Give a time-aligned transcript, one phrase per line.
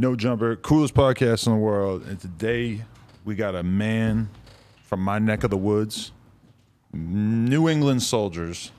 [0.00, 2.06] No Jumper, coolest podcast in the world.
[2.06, 2.82] And today
[3.24, 4.30] we got a man
[4.84, 6.12] from my neck of the woods,
[6.92, 8.70] New England Soldiers.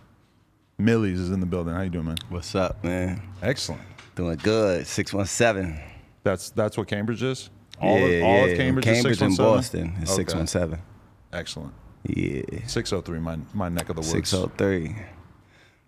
[0.80, 1.74] Millyz is in the building.
[1.74, 2.18] How you doing, man?
[2.30, 3.22] What's up, man?
[3.42, 3.82] Excellent.
[4.16, 4.88] Doing good.
[4.88, 5.78] Six one seven.
[6.24, 7.50] That's that's what Cambridge is.
[7.82, 8.46] All yeah, of, all yeah.
[8.46, 9.88] of Cambridge, Cambridge is and 617?
[9.88, 10.80] Boston is six one seven.
[11.34, 11.74] Excellent.
[12.04, 14.12] Yeah, Six oh three, my my neck of the woods.
[14.12, 14.96] six oh three.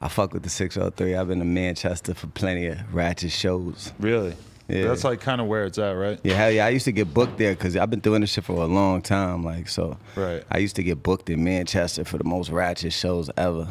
[0.02, 1.16] I fuck with the six oh three.
[1.16, 3.94] I've been to Manchester for plenty of ratchet shows.
[3.98, 4.36] Really?
[4.72, 4.88] Yeah.
[4.88, 6.20] That's like kind of where it's at, right?
[6.24, 6.66] Yeah, hell yeah.
[6.66, 9.02] I used to get booked there because I've been doing this shit for a long
[9.02, 9.44] time.
[9.44, 10.44] Like so, Right.
[10.50, 13.68] I used to get booked in Manchester for the most ratchet shows ever.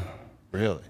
[0.53, 0.83] Really?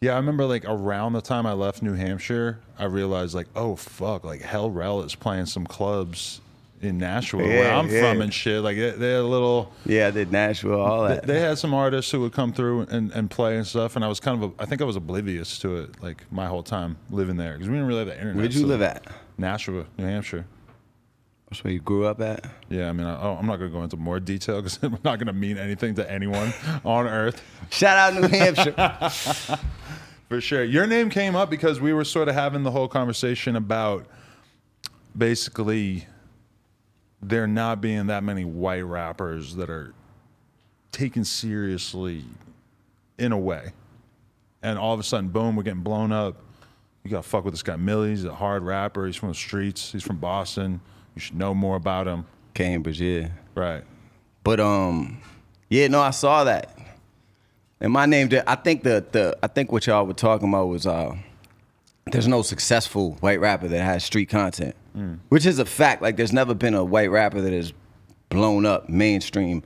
[0.00, 3.76] Yeah, I remember like around the time I left New Hampshire, I realized like, oh
[3.76, 6.40] fuck, like Hell Rell is playing some clubs
[6.80, 8.00] in Nashua where I'm yeah.
[8.12, 8.62] from and shit.
[8.62, 9.72] Like they- they're a little.
[9.84, 11.26] Yeah, did Nashua, all They, that.
[11.26, 14.08] they had some artists who would come through and, and play and stuff, and I
[14.08, 16.96] was kind of, a, I think I was oblivious to it, like my whole time
[17.10, 18.36] living there, because we didn't really have the internet.
[18.36, 19.04] Where'd you so- live at?
[19.38, 20.44] Nashua, New Hampshire.
[21.48, 22.44] That's where you grew up at.
[22.68, 24.98] Yeah, I mean, I, oh, I'm not going to go into more detail because I'm
[25.04, 26.52] not going to mean anything to anyone
[26.84, 27.42] on earth.
[27.70, 28.74] Shout out New Hampshire.
[30.28, 30.62] For sure.
[30.62, 34.06] Your name came up because we were sort of having the whole conversation about
[35.16, 36.06] basically
[37.22, 39.94] there not being that many white rappers that are
[40.92, 42.24] taken seriously
[43.18, 43.72] in a way.
[44.62, 46.36] And all of a sudden, boom, we're getting blown up.
[47.08, 48.10] You got to fuck with this guy, Millie.
[48.10, 49.06] He's a hard rapper.
[49.06, 49.92] He's from the streets.
[49.92, 50.78] He's from Boston.
[51.14, 52.26] You should know more about him.
[52.52, 53.28] Cambridge, yeah.
[53.54, 53.82] Right.
[54.44, 55.22] But um,
[55.70, 56.76] yeah, no, I saw that.
[57.80, 60.86] And my name, I think the the I think what y'all were talking about was
[60.86, 61.16] uh,
[62.12, 64.76] there's no successful white rapper that has street content,
[65.30, 66.02] which is a fact.
[66.02, 67.72] Like there's never been a white rapper that has
[68.28, 69.62] blown up mainstream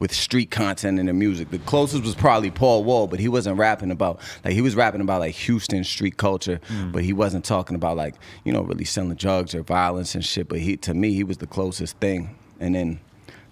[0.00, 1.50] with street content in their music.
[1.50, 5.02] The closest was probably Paul Wall, but he wasn't rapping about like he was rapping
[5.02, 6.90] about like Houston street culture, mm.
[6.90, 10.48] but he wasn't talking about like you know really selling drugs or violence and shit.
[10.48, 12.36] But he to me he was the closest thing.
[12.58, 13.00] And then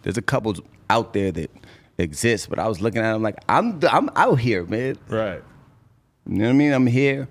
[0.03, 0.55] there's a couple
[0.91, 1.51] out there that
[1.99, 4.97] exist, but I was looking at him like I'm I'm out here, man.
[5.09, 5.43] Right.
[6.27, 6.73] You know what I mean?
[6.73, 7.29] I'm here.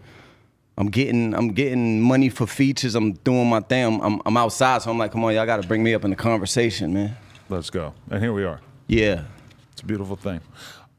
[0.78, 2.94] I'm getting I'm getting money for features.
[2.94, 3.84] I'm doing my thing.
[3.84, 6.04] I'm, I'm, I'm outside, so I'm like, come on, y'all got to bring me up
[6.04, 7.18] in the conversation, man.
[7.50, 7.96] Let's go.
[8.12, 8.62] And here we are.
[8.88, 9.24] Yeah.
[9.72, 10.42] It's a beautiful thing.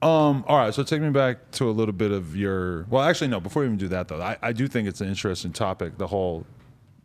[0.01, 2.85] Um, all right, so take me back to a little bit of your.
[2.85, 3.41] Well, actually, no.
[3.41, 5.99] Before we even do that, though, I, I do think it's an interesting topic.
[5.99, 6.47] The whole,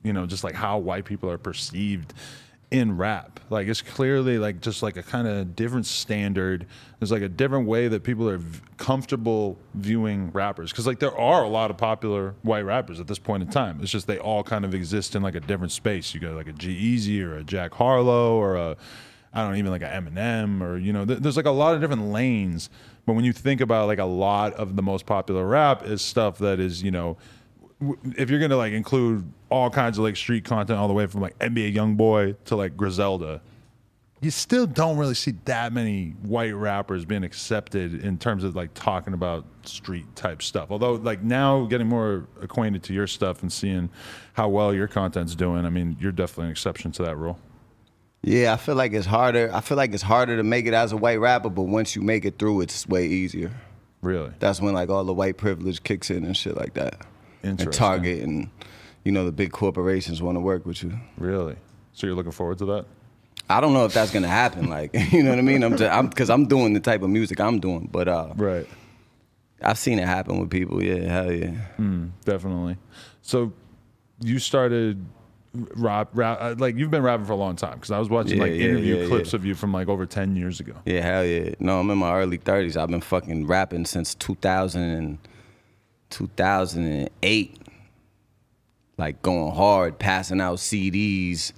[0.04, 2.14] you know, just like how white people are perceived
[2.74, 3.40] in rap.
[3.52, 6.66] Like it's clearly like just like a kind of different standard.
[7.00, 10.72] There's like a different way that people are v- comfortable viewing rappers.
[10.72, 13.80] Because like there are a lot of popular white rappers at this point in time.
[13.82, 16.16] It's just they all kind of exist in like a different space.
[16.16, 18.78] You got like a G-Eazy or a Jack Harlow or a
[19.34, 21.74] I don't know, even like a Eminem or you know, th- there's like a lot
[21.74, 22.70] of different lanes.
[23.06, 26.38] But when you think about like a lot of the most popular rap is stuff
[26.40, 27.18] that is you know,
[27.80, 31.08] w- if you're gonna like include all kinds of like street content all the way
[31.08, 33.42] from like NBA YoungBoy to like Griselda,
[34.22, 38.74] you still don't really see that many white rappers being accepted in terms of like
[38.74, 40.72] talking about street type stuff.
[40.72, 43.90] Although like now getting more acquainted to your stuff and seeing
[44.34, 47.38] how well your content's doing, I mean, you're definitely an exception to that rule.
[48.24, 49.52] Yeah, I feel like it's harder.
[49.54, 52.02] I feel like it's harder to make it as a white rapper, but once you
[52.02, 53.52] make it through, it's way easier.
[54.02, 54.32] Really?
[54.40, 57.06] That's when like all the white privilege kicks in and shit like that.
[57.44, 57.80] And Interesting.
[57.80, 58.50] Target and
[59.04, 60.94] you know the big corporations want to work with you.
[61.18, 61.58] Really?
[61.94, 62.86] So you're looking forward to that?
[63.50, 64.70] I don't know if that's gonna happen.
[64.70, 65.62] Like you know what I mean?
[65.64, 68.68] I'm just, I'm because I'm doing the type of music I'm doing, but uh, Right.
[69.62, 70.84] I've seen it happen with people.
[70.84, 71.56] Yeah, hell yeah.
[72.26, 72.78] Definitely.
[73.22, 73.54] So
[74.22, 75.06] you started
[75.54, 78.38] rap, rap uh, like you've been rapping for a long time because I was watching
[78.38, 80.74] Yeah, like yeah, interview yeah, clips of you from like over 10 years ago.
[80.86, 81.54] Yeah, hell yeah.
[81.60, 82.76] No, I'm in my early 30s.
[82.76, 85.18] I've been fucking rapping since 2000 and
[86.10, 87.60] 2008.
[88.98, 91.52] Like going hard, passing out CDs,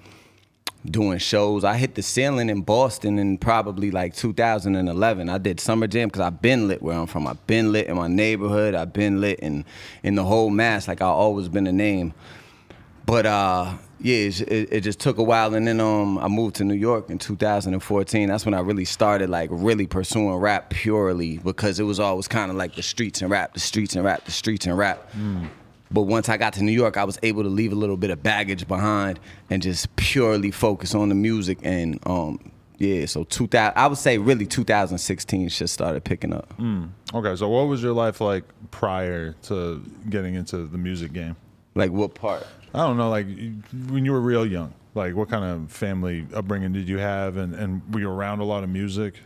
[0.86, 1.64] doing shows.
[1.64, 5.30] I hit the ceiling in Boston in probably like 2011.
[5.30, 7.28] I did Summer Jam because I've been lit where I'm from.
[7.28, 8.74] I've been lit in my neighborhood.
[8.74, 9.66] I've been lit in,
[10.04, 10.88] in the whole mass.
[10.88, 12.14] Like i always been a name.
[13.06, 16.64] But uh, yeah, it, it, just took a while, and then um, I moved to
[16.64, 18.28] New York in 2014.
[18.28, 22.52] That's when I really started like really pursuing rap purely because it was always kind
[22.52, 25.10] of like the streets and rap, the streets and rap, the streets and rap.
[25.92, 28.10] But once I got to New York, I was able to leave a little bit
[28.10, 29.20] of baggage behind
[29.50, 31.60] and just purely focus on the music.
[31.64, 36.54] And um, yeah, so 2000, I would say really 2016 shit started picking up.
[37.14, 41.36] Okay, so what was your life like prior to getting into the music game?
[41.76, 42.46] Like what part?
[42.74, 43.28] I don't know, like
[43.90, 47.54] when you were real young, like what kind of family upbringing did you have, and,
[47.54, 49.20] and were you around a lot of music?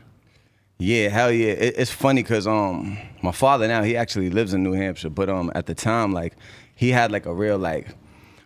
[0.78, 1.54] Yeah, hell yeah.
[1.54, 5.30] It, it's funny because um, my father now he actually lives in New Hampshire, but
[5.30, 6.36] um, at the time like
[6.75, 7.96] he had like a real like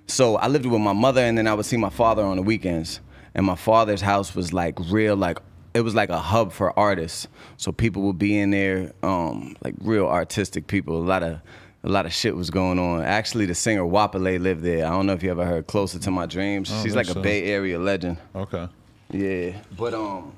[0.07, 2.43] so I lived with my mother, and then I would see my father on the
[2.43, 2.99] weekends.
[3.35, 5.39] And my father's house was like real, like
[5.73, 7.27] it was like a hub for artists.
[7.57, 10.97] So people would be in there, um, like real artistic people.
[10.97, 11.39] A lot of
[11.83, 13.03] a lot of shit was going on.
[13.03, 14.85] Actually, the singer Goapele lived there.
[14.85, 17.21] I don't know if you ever heard "Closer to My Dreams." She's like a so.
[17.21, 18.17] Bay Area legend.
[18.35, 18.67] Okay.
[19.11, 20.33] Yeah, but um,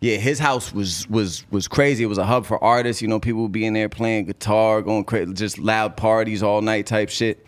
[0.00, 2.04] yeah, his house was was was crazy.
[2.04, 3.02] It was a hub for artists.
[3.02, 6.62] You know, people would be in there playing guitar, going crazy, just loud parties all
[6.62, 7.44] night type shit.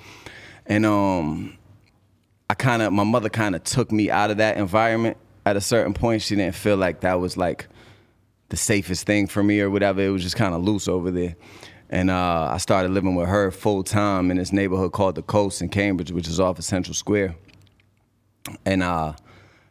[0.66, 1.56] And um,
[2.48, 5.16] I kind of my mother kind of took me out of that environment
[5.46, 6.22] at a certain point.
[6.22, 7.68] She didn't feel like that was like
[8.48, 10.00] the safest thing for me or whatever.
[10.02, 11.36] It was just kind of loose over there.
[11.90, 15.60] And uh, I started living with her full time in this neighborhood called the Coast
[15.60, 17.34] in Cambridge, which is off of Central Square.
[18.64, 19.14] And uh,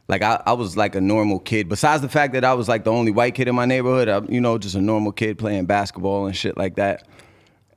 [0.10, 1.69] like I, I was like a normal kid.
[1.69, 4.21] Besides the fact that I was like the only white kid in my neighborhood, I,
[4.27, 7.07] you know, just a normal kid playing basketball and shit like that.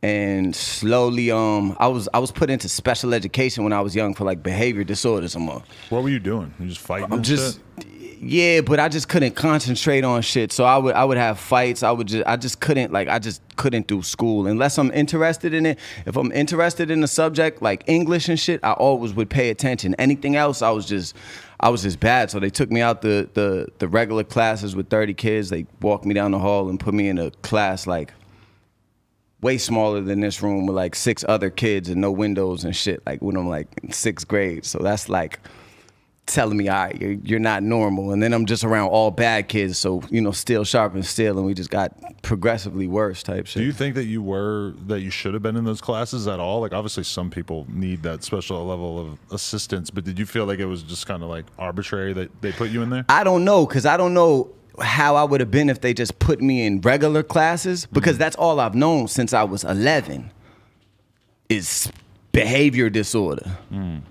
[0.02, 4.14] And slowly, um, I was I was put into special education when I was young
[4.14, 5.62] for like behavior disorders and more.
[5.90, 6.52] What were you doing?
[6.58, 7.12] You just fighting?
[7.12, 8.01] I'm just shit?
[8.24, 10.52] Yeah, but I just couldn't concentrate on shit.
[10.52, 11.82] So I would I would have fights.
[11.82, 15.52] I would just I just couldn't like I just couldn't do school unless I'm interested
[15.52, 15.80] in it.
[16.06, 19.96] If I'm interested in the subject like English and shit, I always would pay attention.
[19.96, 21.16] Anything else, I was just
[21.58, 22.30] I was just bad.
[22.30, 25.50] So they took me out the the the regular classes with 30 kids.
[25.50, 28.14] They walked me down the hall and put me in a class like
[29.40, 33.04] way smaller than this room with like six other kids and no windows and shit.
[33.04, 34.64] Like when I'm like in sixth grade.
[34.64, 35.40] So that's like
[36.26, 38.12] telling me, all right, you're, you're not normal.
[38.12, 39.78] And then I'm just around all bad kids.
[39.78, 41.36] So, you know, still sharp and still.
[41.36, 43.60] And we just got progressively worse type shit.
[43.60, 46.38] Do you think that you were that you should have been in those classes at
[46.38, 46.60] all?
[46.60, 50.58] Like obviously some people need that special level of assistance, but did you feel like
[50.58, 53.04] it was just kind of like arbitrary that they put you in there?
[53.08, 56.18] I don't know, because I don't know how I would have been if they just
[56.18, 58.20] put me in regular classes, because mm-hmm.
[58.20, 60.30] that's all I've known since I was 11
[61.48, 61.92] is
[62.32, 63.58] behavior disorder.
[63.70, 64.02] Mm.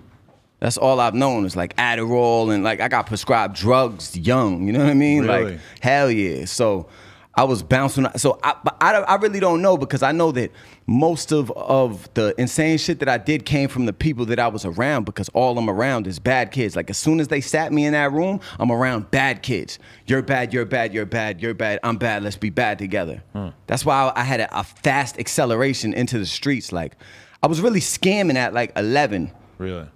[0.62, 4.64] That's all I've known is like Adderall and like I got prescribed drugs young.
[4.64, 5.24] You know what I mean?
[5.24, 5.54] Really?
[5.54, 6.44] Like hell yeah.
[6.44, 6.88] So
[7.34, 8.06] I was bouncing.
[8.14, 10.52] So I, but I, I really don't know because I know that
[10.86, 14.46] most of of the insane shit that I did came from the people that I
[14.46, 16.76] was around because all I'm around is bad kids.
[16.76, 19.80] Like as soon as they sat me in that room, I'm around bad kids.
[20.06, 20.54] You're bad.
[20.54, 20.94] You're bad.
[20.94, 21.42] You're bad.
[21.42, 21.80] You're bad.
[21.82, 22.22] I'm bad.
[22.22, 23.24] Let's be bad together.
[23.32, 23.48] Hmm.
[23.66, 26.70] That's why I had a, a fast acceleration into the streets.
[26.70, 26.94] Like
[27.42, 29.32] I was really scamming at like 11.
[29.58, 29.88] Really?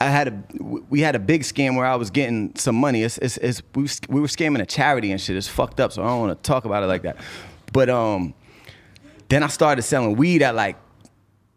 [0.00, 0.44] I had a
[0.88, 3.02] we had a big scam where I was getting some money.
[3.02, 5.36] It's, it's, it's we, we were scamming a charity and shit.
[5.36, 7.16] It's fucked up, so I don't want to talk about it like that.
[7.72, 8.34] But um,
[9.28, 10.76] then I started selling weed at like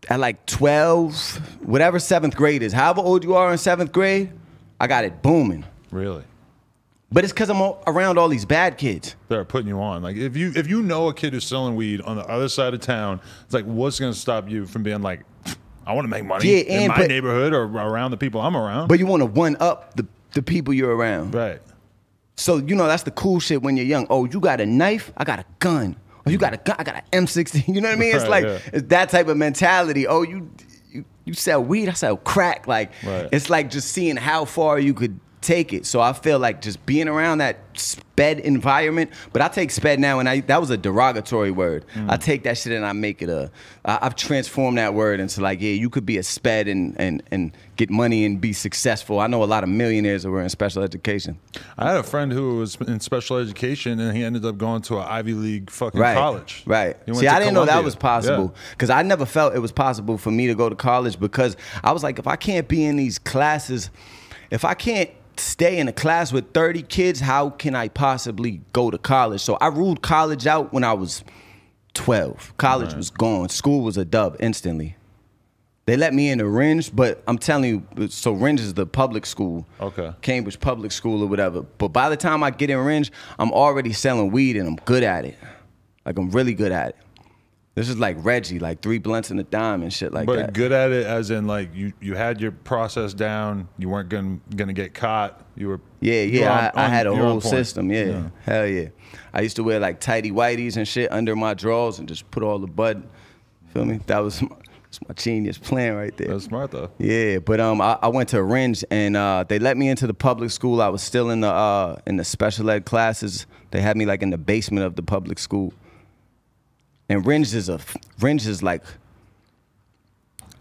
[0.10, 1.16] at like twelve,
[1.62, 2.74] whatever seventh grade is.
[2.74, 4.32] However old you are in seventh grade,
[4.80, 5.64] I got it booming.
[5.92, 6.24] Really?
[7.12, 9.16] But it's because I'm all, around all these bad kids.
[9.28, 10.02] They're putting you on.
[10.02, 12.74] Like if you if you know a kid who's selling weed on the other side
[12.74, 15.26] of town, it's like what's gonna stop you from being like,
[15.92, 18.56] I want to make money Yeah, in my but- neighborhood or around the people I'm
[18.56, 18.88] around.
[18.88, 21.36] But you want to one up the the people you're around.
[21.36, 21.62] right.
[22.38, 24.08] So you know that's the cool shit when you're young.
[24.10, 25.12] Oh, you got a knife?
[25.18, 25.96] I got a gun.
[26.26, 26.76] Oh, you got a gun?
[26.80, 27.68] I got an M60.
[27.76, 28.16] You know what I mean?
[28.16, 28.60] It's Right, like yeah.
[28.74, 30.08] it's that type of mentality.
[30.08, 30.50] Oh, you
[30.92, 31.90] you you sell weed?
[31.90, 32.66] I sell crack.
[32.68, 33.28] Like Right.
[33.32, 35.86] it's like just seeing how far you could take it.
[35.86, 39.12] So I feel like just being around that sped environment.
[39.34, 41.86] But I take sped now, and I that was a derogatory word.
[41.96, 42.10] Mm.
[42.10, 43.52] I take that shit and I make it a.
[43.84, 47.24] I, I've transformed that word into like, yeah, you could be a sped and and
[47.32, 49.20] and get money and be successful.
[49.20, 51.40] I know a lot of millionaires that were in special education.
[51.78, 55.00] I had a friend who was in special education and he ended up going to
[55.00, 56.64] an Ivy League fucking right, college.
[56.68, 56.96] Right.
[57.14, 60.30] See, I didn't know that was possible because I never felt it was possible for
[60.30, 63.18] me to go to college because I was like, if I can't be in these
[63.18, 63.90] classes,
[64.52, 65.10] if I can't
[65.42, 69.42] stay in a class with 30 kids, how can I possibly go to college?
[69.42, 71.24] So I ruled college out when I was
[71.94, 72.58] 12.
[72.58, 73.50] College was gone.
[73.50, 74.96] School was a dub instantly.
[75.86, 79.26] They let me in into Rindge, but I'm telling you, so Rindge is the public
[79.26, 79.66] school.
[79.80, 80.14] Okay.
[80.22, 81.64] Cambridge Public School or whatever.
[81.64, 85.04] But by the time I get in Rindge, I'm already selling weed and I'm good
[85.04, 85.38] at it.
[86.06, 86.96] Like I'm really good at it.
[87.74, 90.46] This is like Reggie, like three blunts and a dime and shit like But that.
[90.48, 93.70] But good at it as in like you you had your process down.
[93.78, 95.42] You weren't gonna gonna get caught.
[95.56, 97.42] You were Yeah, were yeah, on- I, I on- had a you were on whole
[97.42, 97.90] system.
[97.90, 98.24] Yeah.
[98.44, 98.90] hell yeah.
[99.34, 102.44] I used to wear like tighty whities and shit under my drawers and just put
[102.44, 103.04] all the bud.
[103.74, 104.02] Feel me?
[104.06, 104.50] That was my,
[104.84, 106.28] that's my genius plan right there.
[106.28, 106.92] That's smart though.
[106.98, 110.08] Yeah, but um, I, I went to a Rindge and uh, they let me into
[110.08, 110.82] the public school.
[110.82, 113.46] I was still in the uh, in the special ed classes.
[113.72, 115.74] They had me like in the basement of the public school.
[117.12, 117.78] And Rindge is a
[118.22, 118.86] Rindge is like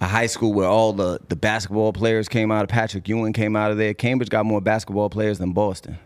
[0.00, 2.69] a high school where all the the basketball players came out of.
[2.69, 3.95] Patrick Ewing came out of there.
[3.95, 5.97] Cambridge got more basketball players than Boston.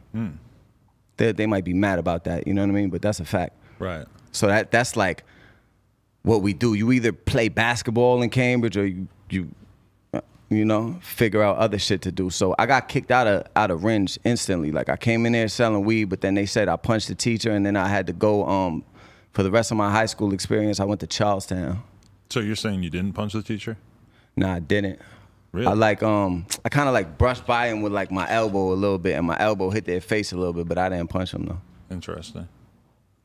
[1.16, 2.90] They they might be mad about that, you know what I mean?
[2.90, 3.56] But that's a fact.
[3.78, 4.06] Right.
[4.32, 5.24] So that that's like
[6.24, 6.74] what we do.
[6.74, 9.48] You either play basketball in Cambridge or you you
[10.50, 12.28] you know, figure out other shit to do.
[12.28, 14.72] So I got kicked out of out of Rindge instantly.
[14.72, 17.50] Like I came in there selling weed, but then they said I punched the teacher,
[17.50, 18.46] and then I had to go.
[18.46, 18.84] Um,
[19.34, 21.82] for the rest of my high school experience, I went to Charlestown.
[22.30, 23.76] So you're saying you didn't punch the teacher?
[24.36, 25.00] No, I didn't.
[25.52, 25.66] Really?
[25.68, 28.74] I like um I kind of like brushed by him with like my elbow a
[28.74, 31.32] little bit, and my elbow hit their face a little bit, but I didn't punch
[31.32, 31.60] him though.
[31.90, 32.48] Interesting.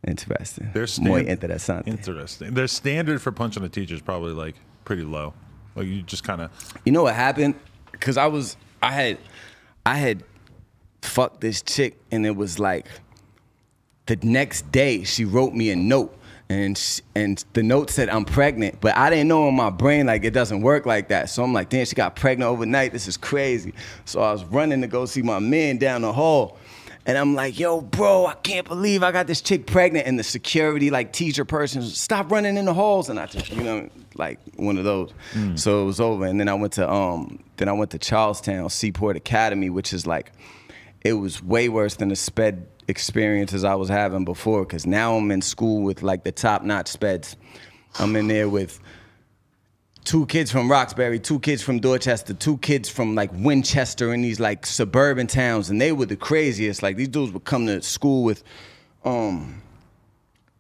[0.08, 0.70] Interesting.
[0.74, 1.88] Their Muy stand- interesante.
[1.88, 2.54] Interesting.
[2.54, 5.34] Their standard for punching a teacher is probably like pretty low.
[5.75, 6.51] Like you just kind of
[6.86, 7.56] You know what happened?
[8.00, 9.18] Cause I was I had
[9.86, 10.24] I had
[11.01, 12.86] fucked this chick and it was like
[14.10, 16.16] the next day she wrote me a note
[16.50, 20.08] and sh and the note said I'm pregnant, but I didn't know in my brain
[20.08, 21.30] like it doesn't work like that.
[21.30, 22.92] So I'm like, damn, she got pregnant overnight.
[22.92, 23.74] This is crazy.
[24.06, 26.58] So I was running to go see my man down the hall.
[27.06, 30.06] And I'm like, yo, bro, I can't believe I got this chick pregnant.
[30.06, 33.10] And the security, like teacher person, stop running in the halls.
[33.10, 35.12] And I just, you know, like one of those.
[35.56, 36.25] So it was over.
[36.25, 40.06] And then I went to um, then I went to Charlestown Seaport Academy, which is
[40.06, 40.32] like,
[41.01, 44.65] it was way worse than the sped experiences I was having before.
[44.65, 47.36] Cause now I'm in school with like the top notch speds.
[47.98, 48.79] I'm in there with
[50.03, 54.39] two kids from Roxbury, two kids from Dorchester, two kids from like Winchester in these
[54.39, 56.81] like suburban towns, and they were the craziest.
[56.81, 58.43] Like these dudes would come to school with,
[59.05, 59.62] um,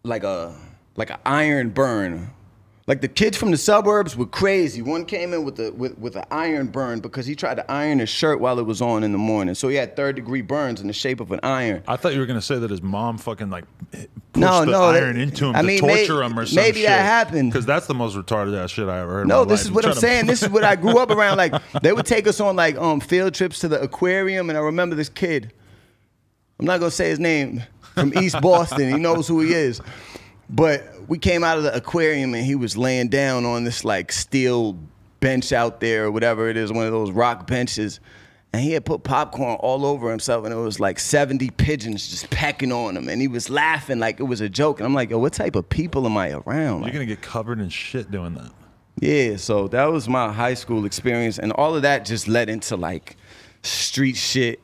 [0.03, 0.55] like a
[0.95, 2.29] like an iron burn.
[2.89, 4.81] Like the kids from the suburbs were crazy.
[4.81, 7.99] One came in with a with with an iron burn because he tried to iron
[7.99, 9.53] his shirt while it was on in the morning.
[9.53, 11.83] So he had third degree burns in the shape of an iron.
[11.87, 14.83] I thought you were gonna say that his mom fucking like pushed No, the no,
[14.85, 16.55] iron that- into him I to mean, torture may- him or something.
[16.55, 16.87] maybe shit.
[16.89, 17.51] that happened.
[17.51, 19.21] Because that's the most retarded ass shit I ever heard.
[19.21, 19.65] in No, this life.
[19.67, 20.25] is what I'm to- saying.
[20.25, 21.37] This is what I grew up around.
[21.37, 21.53] Like
[21.83, 24.95] they would take us on like um field trips to the aquarium, and I remember
[24.95, 25.53] this kid.
[26.59, 27.61] I'm not gonna say his name
[27.93, 28.91] from East Boston.
[28.91, 29.79] He knows who he is,
[30.49, 34.11] but we came out of the aquarium and he was laying down on this like
[34.11, 34.77] steel
[35.19, 37.99] bench out there or whatever it is, one of those rock benches.
[38.51, 42.31] And he had put popcorn all over himself, and it was like 70 pigeons just
[42.31, 43.07] pecking on him.
[43.07, 44.79] And he was laughing like it was a joke.
[44.79, 46.81] And I'm like, yo, what type of people am I around?
[46.81, 48.51] You're gonna get covered in shit doing that.
[48.99, 52.75] yeah, so that was my high school experience, and all of that just led into
[52.75, 53.17] like
[53.61, 54.59] street shit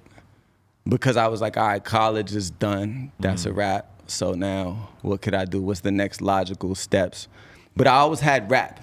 [0.89, 3.11] because I was like, all right, college is done.
[3.19, 3.59] That's a mm-hmm.
[3.59, 3.94] wrap.
[4.07, 5.61] So now, what could I do?
[5.61, 7.27] What's the next logical steps?
[7.75, 8.81] But I always had rap.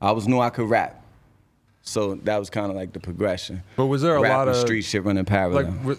[0.00, 1.02] I always knew I could rap.
[1.82, 3.62] So that was kind of like the progression.
[3.76, 5.72] But was there a rap lot of street shit running parallel?
[5.84, 5.98] like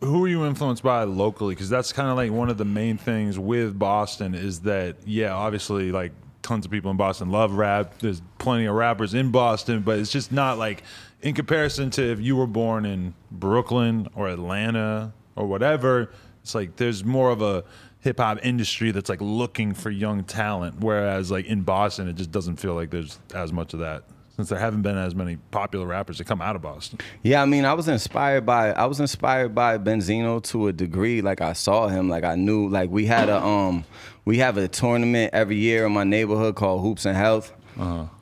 [0.00, 2.98] who are you influenced by locally because that's kind of like one of the main
[2.98, 7.98] things with boston is that yeah obviously like tons of people in boston love rap
[8.00, 10.82] there's plenty of rappers in boston but it's just not like
[11.22, 16.10] in comparison to if you were born in brooklyn or atlanta or whatever
[16.42, 17.64] it's like there's more of a
[18.06, 22.56] hip-hop industry that's like looking for young talent whereas like in boston it just doesn't
[22.56, 24.04] feel like there's as much of that
[24.36, 27.46] since there haven't been as many popular rappers that come out of boston Yeah, I
[27.46, 31.22] mean, I was inspired by I was inspired by Benzino to a degree.
[31.22, 33.84] Like I saw him, like I knew, like we had a um
[34.26, 37.52] we have a tournament every year in my neighborhood called Hoops and Health,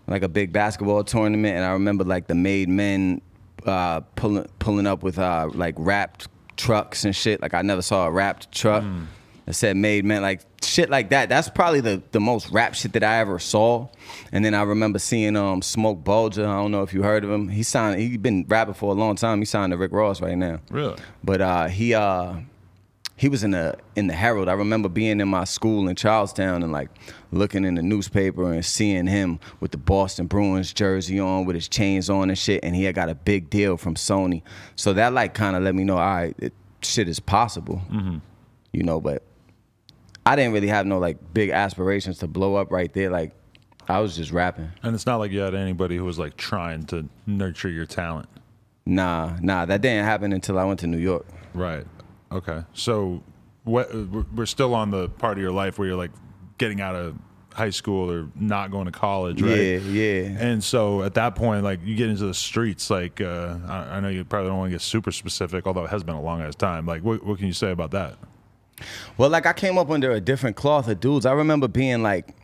[0.07, 1.57] like a big basketball tournament.
[1.57, 3.21] And I remember like the made men
[3.67, 7.43] uh, pulling pulling up with uh, like wrapped trucks and shit.
[7.43, 8.85] Like I never saw a wrapped truck
[9.47, 11.29] that said made men like shit like that.
[11.29, 13.89] That's probably the, the most rap shit that I ever saw.
[14.33, 16.47] And then I remember seeing um Smoke Bulga.
[16.47, 17.49] I don't know if you heard of him.
[17.49, 19.39] He signed he been rapping for a long time.
[19.39, 20.61] He signed to Rick Ross right now.
[20.71, 20.97] Really?
[21.23, 22.37] But uh he uh
[23.17, 24.49] he was in the in the Herald.
[24.49, 26.91] I remember being in my school in Charlestown and like
[27.31, 31.69] looking in the newspaper and seeing him with the Boston Bruins jersey on, with his
[31.69, 32.65] chains on and shit.
[32.65, 34.43] And he had got a big deal from Sony.
[34.75, 37.81] So that like kind of let me know, all right, it, shit is possible.
[38.73, 39.23] You know, but
[40.27, 43.11] I didn't really have no like big aspirations to blow up right there.
[43.11, 43.33] Like
[43.89, 44.71] I was just rapping.
[44.83, 48.29] And it's not like you had anybody who was like trying to nurture your talent.
[48.87, 51.27] Nah, nah, that didn't happen until I went to New York.
[51.55, 51.87] Right.
[52.33, 52.63] Okay.
[52.73, 53.23] So
[53.65, 56.11] what we're- still on the part of your life where you're like
[56.59, 57.17] getting out of
[57.55, 59.57] high school or not going to college, right?
[59.57, 60.37] Yeah, yeah.
[60.41, 64.01] And so at that point, like you get into the streets, like uh, I, I
[64.01, 66.43] know you probably don't want to get super specific, although it has been a long
[66.43, 66.85] ass time.
[66.85, 68.17] Like, what, what can you say about that?
[69.17, 71.27] Well, like I came up under a different cloth of dudes.
[71.27, 72.35] I remember being like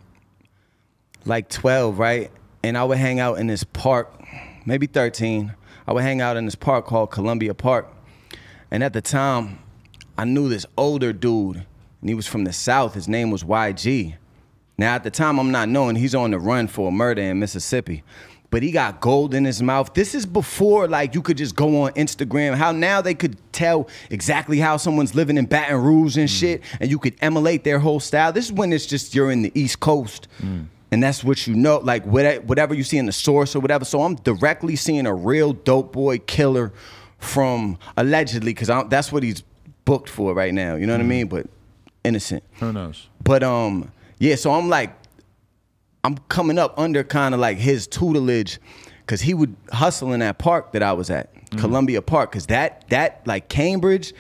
[1.25, 2.31] like 12, right?
[2.63, 4.23] And I would hang out in this park,
[4.65, 5.55] maybe 13.
[5.87, 7.93] I would hang out in this park called Columbia Park.
[8.71, 9.59] And at the time,
[10.17, 12.95] I knew this older dude, and he was from the South.
[12.95, 14.17] His name was YG.
[14.79, 17.39] Now, at the time, I'm not knowing he's on the run for a murder in
[17.39, 18.03] Mississippi.
[18.51, 19.95] But he got gold in his mouth.
[19.95, 22.57] This is before, like, you could just go on Instagram.
[22.57, 26.41] How now they could tell exactly how someone's living in Baton Rouge and mm.
[26.41, 28.33] shit, and you could emulate their whole style.
[28.33, 30.27] This is when it's just you're in the East Coast.
[30.43, 30.67] Mm.
[30.93, 33.85] and that's what you know, like whatever you see in the source or whatever.
[33.85, 36.73] So I'm directly seeing a real dope boy killer
[37.19, 39.43] from allegedly, because that's what he's
[39.85, 40.75] booked for right now.
[40.75, 41.09] You know what I mm.
[41.09, 41.29] mean?
[41.29, 41.47] But
[42.03, 42.43] innocent.
[42.55, 43.09] Who knows?
[43.23, 44.35] But um, yeah.
[44.35, 44.97] So I'm like,
[46.05, 48.59] I'm coming up under kind of like his tutelage,
[49.07, 51.59] cause he would hustle in that park that I was at, mm-hmm.
[51.59, 54.15] Columbia Park, cause that that like Cambridge,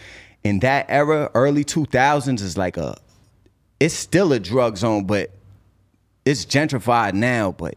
[0.44, 2.96] in that era, early 2000s, is like a,
[3.78, 5.30] it's still a drug zone, but
[6.24, 7.52] it's gentrified now.
[7.52, 7.76] But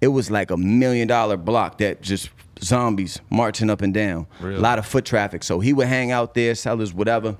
[0.00, 2.30] it was like a million dollar block that just
[2.62, 4.56] zombies marching up and down, Really?
[4.56, 5.42] a lot of foot traffic.
[5.42, 7.36] So he would hang out there, sell his whatever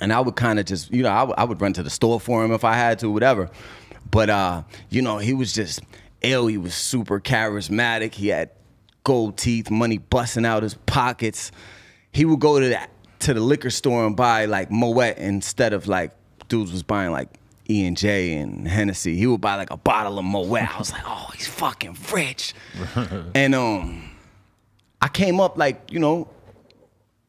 [0.00, 1.90] and I would kind of just, you know, I, would- I would run to the
[1.90, 3.50] store for him if I had to, whatever.
[4.10, 5.80] But uh, you know, he was just
[6.22, 6.46] ill.
[6.46, 8.14] He was super charismatic.
[8.14, 8.50] He had
[9.04, 11.52] gold teeth, money busting out his pockets.
[12.12, 15.86] He would go to that to the liquor store and buy like Moet instead of
[15.88, 16.12] like
[16.48, 17.28] dudes was buying like
[17.68, 19.16] E and J and Hennessy.
[19.16, 20.62] He would buy like a bottle of Moet.
[20.62, 22.54] I was like, oh, he's fucking rich.
[23.34, 24.10] and um,
[25.00, 26.28] I came up like you know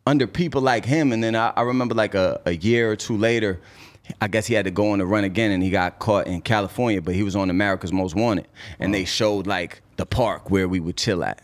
[0.08, 1.12] under people like him.
[1.12, 3.60] And then I, I remember like a, a year or two later,
[4.22, 6.42] I guess he had to go on the run again and he got caught in
[6.42, 8.48] California, but he was on America's Most Wanted.
[8.80, 11.42] And they showed like the park where we would chill at.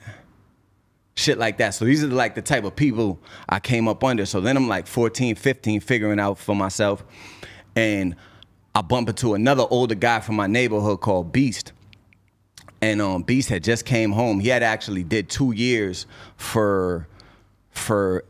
[1.15, 1.72] Shit like that.
[1.72, 4.25] So these are like the type of people I came up under.
[4.25, 7.03] So then I'm like 14, 15, figuring out for myself.
[7.75, 8.15] And
[8.74, 11.74] I bump into another older guy from my neighborhood called Beast
[12.84, 14.41] and um, Beast had just came home.
[14.41, 16.05] He had actually did two years
[16.36, 17.08] for
[17.72, 18.25] for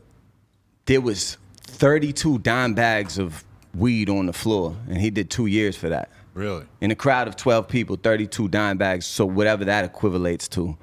[0.86, 5.76] there was 32 dime bags of weed on the floor, and he did two years
[5.76, 6.10] for that.
[6.34, 6.64] Really?
[6.80, 10.76] In a crowd of 12 people, 32 dime bags, so whatever that equivalates to.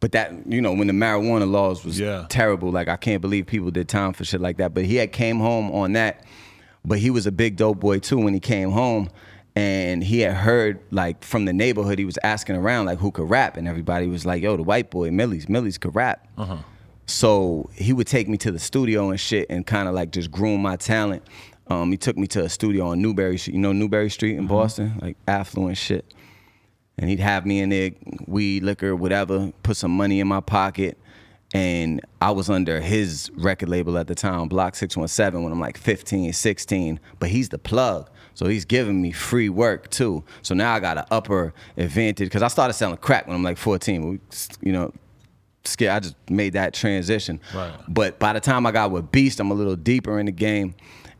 [0.00, 2.24] But that, you know, when the marijuana laws was Yeah.
[2.30, 4.72] terrible, like I can't believe people did time for shit like that.
[4.72, 6.24] But he had came home on that.
[6.82, 9.10] But he was a big dope boy too when he came home.
[9.54, 13.28] And he had heard like from the neighborhood, he was asking around like who could
[13.28, 16.58] rap, and everybody was like, "Yo, the white boy Millyz Millyz could rap." Uh-huh.
[17.10, 20.30] So he would take me to the studio and shit, and kind of like just
[20.30, 21.22] groom my talent.
[21.66, 24.46] Um, he took me to a studio on Newbury Street, you know Newbury Street in
[24.46, 26.04] Boston, like affluent shit
[27.00, 27.92] and he'd have me in there,
[28.26, 30.98] weed, liquor, whatever, put some money in my pocket.
[31.54, 35.78] And I was under his record label at the time, Block 617, when I'm like
[35.78, 37.00] 15, 16.
[37.18, 38.08] But he's the plug.
[38.34, 40.22] So he's giving me free work too.
[40.42, 43.56] So now I got an upper advantage because I started selling crack when I'm like
[43.56, 44.20] 14.
[44.60, 44.92] You know,
[45.64, 45.92] scared.
[45.92, 47.40] I just made that transition.
[47.54, 47.72] Right.
[47.88, 50.74] But by the time I got with Beast, I'm a little deeper in the game,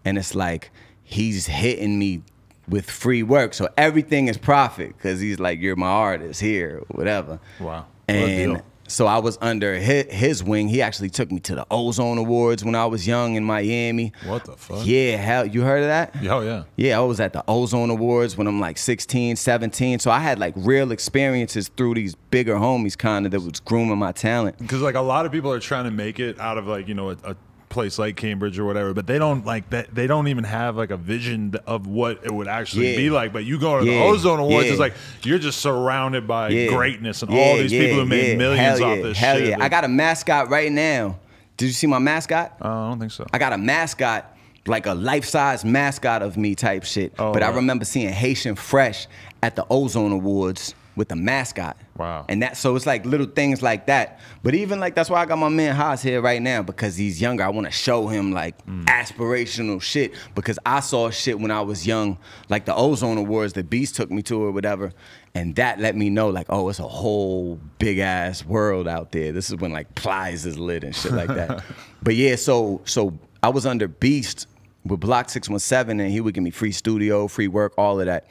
[0.05, 0.71] and it's like
[1.03, 2.23] he's hitting me
[2.69, 3.55] with free work.
[3.55, 7.87] So everything is profit because he's like, "You're my artist here, whatever." Wow.
[8.09, 8.63] And.
[8.91, 10.69] So I was under his, his wing.
[10.69, 14.13] He actually took me to the Ozone Awards when I was young in Miami.
[14.27, 14.85] What the fuck?
[14.85, 16.15] Yeah, hell, you heard of that?
[16.31, 16.65] Oh yeah.
[16.77, 19.99] Yeah, I was at the Ozone Awards when I'm like 16, 17.
[20.01, 23.99] So I had like real experiences through these bigger homies kind of that was grooming
[23.99, 24.59] my talent.
[24.59, 26.95] Because like a lot of people are trying to make it out of like you
[26.95, 27.37] know a, a
[27.71, 29.95] place like Cambridge or whatever, but they don't like that.
[29.95, 32.97] They don't even have like a vision of what it would actually Yeah.
[32.97, 33.33] be like.
[33.33, 34.73] But you go to the Ozone Awards, Yeah.
[34.73, 36.67] it's like you're just surrounded by Yeah.
[36.67, 38.37] greatness and Yeah, all these yeah, people who made yeah.
[38.37, 39.49] millions Hell off yeah, this Hell shit.
[39.51, 39.57] yeah.
[39.65, 41.17] I got a mascot right now.
[41.57, 42.57] Did you see my mascot?
[42.61, 43.25] Uh, I don't think so.
[43.33, 47.13] I got a mascot, like a life size mascot of me type shit.
[47.19, 49.07] Oh, but I remember seeing Haitian Fresh
[49.43, 51.77] at the Ozone Awards with the mascot.
[51.97, 52.27] Wow.
[52.29, 54.21] And that so it's like little things like that.
[54.43, 57.21] But even like that's why I got my man Haas here right now because he's
[57.21, 57.45] younger.
[57.45, 58.85] I want to show him like Mm.
[58.87, 63.71] aspirational shit because I saw shit when I was young, like the Ozone Awards that
[63.71, 64.93] Beast took me to or whatever.
[65.35, 69.31] And that let me know like, oh, it's a whole big ass world out there.
[69.33, 71.63] This is when like Plies is lit and shit like that.
[72.03, 74.49] but yeah, so so I was under Beast
[74.85, 78.27] with Block 617 and he would give me free studio, free work, all of that.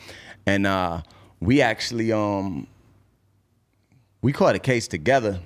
[0.45, 1.02] And uh
[1.39, 2.67] we actually um
[4.21, 5.39] we caught a case together,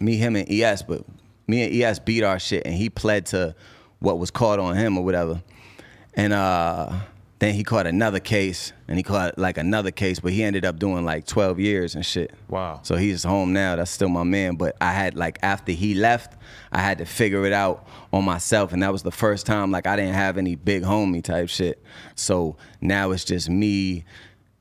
[0.00, 1.04] me, him, and ES, but
[1.46, 3.54] me and ES beat our shit and he pled to
[4.00, 5.42] what was caught on him or whatever.
[6.14, 7.00] And uh
[7.40, 10.78] then he caught another case and he caught like another case, but he ended up
[10.78, 12.32] doing like 12 years and shit.
[12.48, 12.80] Wow.
[12.82, 13.76] So he's home now.
[13.76, 14.56] That's still my man.
[14.56, 16.36] But I had like after he left,
[16.70, 18.74] I had to figure it out on myself.
[18.74, 21.82] And that was the first time like I didn't have any big homie type shit.
[22.14, 24.04] So now it's just me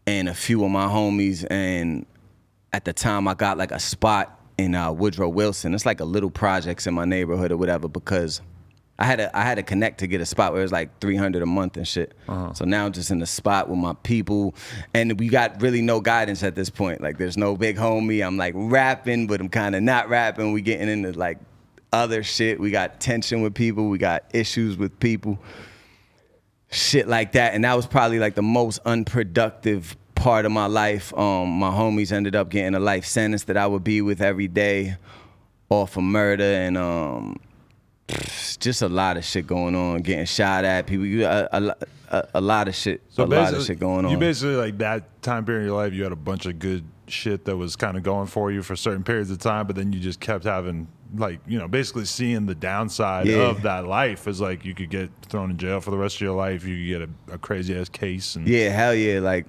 [0.09, 1.45] and a few of my homies.
[1.51, 2.05] And
[2.73, 5.75] at the time I got like a spot in uh, Woodrow Wilson.
[5.75, 8.41] It's like a little projects in my neighborhood or whatever because
[8.97, 10.99] I had to I had to connect to get a spot where it was like
[10.99, 12.13] 300 a month and shit.
[12.53, 14.55] So now I'm just in the spot with my people
[14.95, 17.01] and we got really no guidance at this point.
[17.01, 18.25] Like there's no big homie.
[18.25, 20.51] I'm like rapping, but I'm kind of not rapping.
[20.53, 21.37] We getting into like
[21.93, 22.59] other shit.
[22.59, 23.89] We got tension with people.
[23.89, 25.39] We got issues with people.
[26.71, 27.53] Shit like that.
[27.53, 31.15] And that was probably like the most unproductive part of my life.
[31.17, 34.47] Um, my homies ended up getting a life sentence that I would be with every
[34.47, 34.97] day,
[35.69, 37.39] off of murder and um,
[38.59, 40.01] just a lot of shit going on.
[40.01, 41.75] Getting shot at people, you- a, a,
[42.11, 44.11] a, a lot of shit, a lot of shit going on.
[44.11, 46.83] You basically like that time period in your life, you had a bunch of good
[47.07, 49.91] shit that was kind of going for you for certain periods of time, but then
[49.93, 53.49] you just kept having like you know basically seeing the downside Yeah.
[53.49, 56.21] of that life is like you could get thrown in jail for the rest of
[56.21, 56.65] your life.
[56.65, 59.19] You could get a, a crazy ass case and Yeah, hell yeah.
[59.19, 59.45] Like,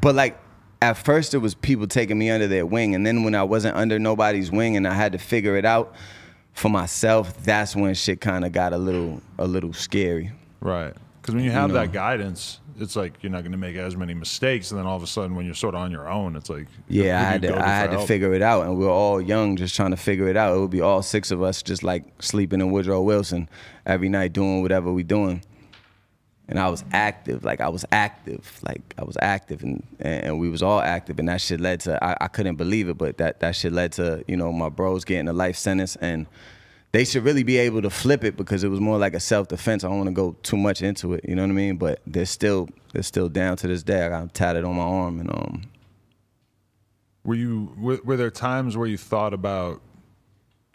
[0.00, 0.38] but like
[0.82, 3.76] at first it was people taking me under their wing, and then when I wasn't
[3.76, 5.94] under nobody's wing and I had to figure it out
[6.54, 10.30] for myself, that's when shit kind of got a little a little scary.
[10.60, 10.94] right.
[11.22, 11.80] Because when you have You know.
[11.80, 14.96] that guidance, it's like you're not going to make as many mistakes, and then all
[14.96, 17.42] of a sudden when you're sort of on your own, it's like Yeah, I had
[17.42, 18.08] to I had to help?
[18.08, 20.56] figure it out, and we are all young, just trying to figure it out.
[20.56, 23.48] It would be all six of us just like sleeping in Woodrow Wilson
[23.86, 25.42] every night, doing whatever we doing.
[26.48, 30.50] And I was active, like I was active, like I was active, and and we
[30.50, 33.38] was all active, and that shit led to I, I couldn't believe it, but that
[33.40, 36.26] that shit led to you know my bros getting a life sentence, and
[36.92, 39.48] they should really be able to flip it because it was more like a self
[39.48, 39.82] defense.
[39.82, 41.76] I don't want to go too much into it, you know what I mean?
[41.76, 44.04] But they're still they're still down to this day.
[44.04, 45.62] I got tatted on my arm, and um
[47.24, 49.80] Were you were, were there times where you thought about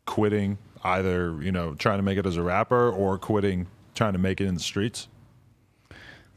[0.06, 4.20] quitting, either you know trying to make it as a rapper or quitting trying to
[4.20, 5.08] make it in the streets?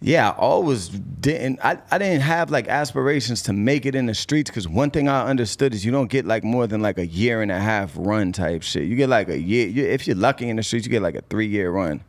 [0.02, 1.60] Yeah, I always didn't.
[1.62, 5.08] I, I didn't have like aspirations to make it in the streets because one thing
[5.08, 7.92] I understood is you don't get like more than like a year and a half
[7.96, 8.84] run type shit.
[8.84, 9.66] You get like a year.
[9.66, 12.02] You, if you're lucky in the streets, you get like a three year run.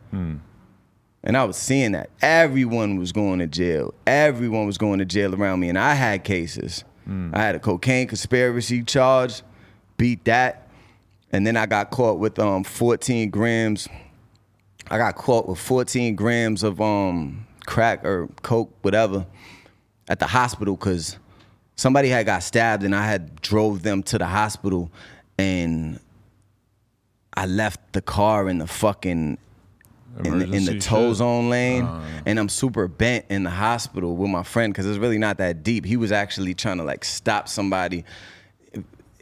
[1.23, 3.93] And I was seeing that everyone was going to jail.
[4.07, 6.83] Everyone was going to jail around me, and I had cases.
[7.35, 9.41] I had a cocaine conspiracy charge,
[9.97, 10.69] beat that,
[11.31, 13.89] and then I got caught with um 14 grams
[14.89, 19.25] I got caught with 14 grams of um crack or coke, whatever,
[20.09, 21.17] at the hospital because
[21.77, 24.91] somebody had got stabbed and I had drove them to the hospital
[25.37, 25.97] and
[27.33, 29.37] I left the car in the fucking
[30.17, 31.17] in the, in the Emergency tow shit?
[31.19, 32.21] zone lane uh-huh.
[32.25, 35.63] and I'm super bent in the hospital with my friend because it's really not that
[35.63, 35.85] deep.
[35.85, 38.03] He was actually trying to like stop somebody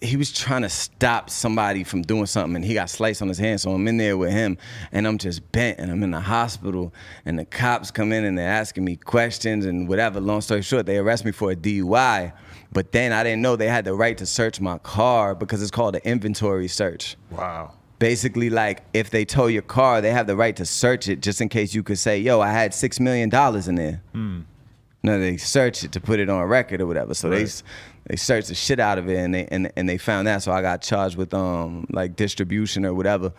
[0.02, 3.38] he was trying to stop somebody from doing something and he got sliced on his
[3.38, 3.60] hand.
[3.60, 4.58] So I'm in there with him
[4.92, 6.94] and I'm just bent and I'm in the hospital
[7.26, 10.20] and the cops come in and they're asking me questions and whatever.
[10.20, 12.32] Long story short, they arrest me for a DUI.
[12.72, 15.72] But then I didn't know they had the right to search my car because it's
[15.72, 17.18] called an inventory search.
[17.32, 17.74] Wow.
[17.98, 21.42] Basically, like if they tow your car, they have the right to search it just
[21.42, 24.02] in case you could say, yo, I had six million dollars in there.
[24.14, 24.42] Hmm.
[25.02, 27.14] No, they search it to put it on record or whatever.
[27.14, 27.46] So they Right.
[27.46, 27.64] s-
[28.08, 30.44] they searched the shit out of it and they and, and they found that.
[30.44, 33.32] So I got charged with um like distribution or whatever.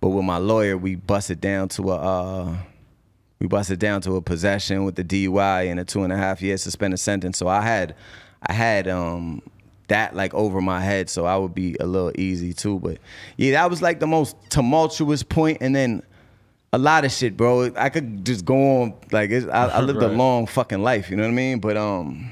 [0.00, 2.56] But with my lawyer, we busted down to a uh,
[3.40, 6.42] we busted down to a possession with the DUI and a two and a half
[6.42, 7.38] year suspended sentence.
[7.38, 7.94] So I had
[8.42, 9.40] I had um
[9.88, 12.78] that like over my head, so I would be a little easy too.
[12.80, 12.98] But
[13.38, 16.02] yeah, that was like the most tumultuous point, and then
[16.72, 17.72] a lot of shit, bro.
[17.76, 21.16] I could just go on like it's, I, I lived a long fucking life, you
[21.16, 21.60] know what I mean?
[21.60, 22.30] But um,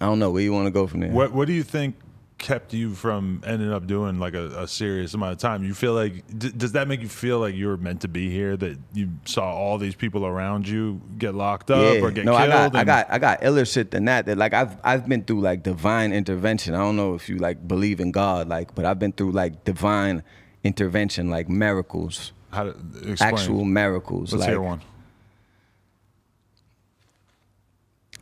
[0.00, 1.10] I don't know where you want to go from there.
[1.10, 1.96] What What do you think
[2.38, 5.64] kept you from ending up doing like a, a serious amount of time?
[5.64, 8.30] You feel like d- does that make you feel like you were meant to be
[8.30, 8.56] here?
[8.56, 12.50] That you saw all these people around you get locked up or get no, killed?
[12.50, 14.26] I got, I got, I got iller shit than that.
[14.26, 16.76] That like I've, I've been through like divine intervention.
[16.76, 19.64] I don't know if you like believe in God, like, but I've been through like
[19.64, 20.22] divine
[20.62, 23.16] intervention, like miracles, How to, explain.
[23.34, 24.32] actual miracles.
[24.32, 24.80] Let's like, hear one.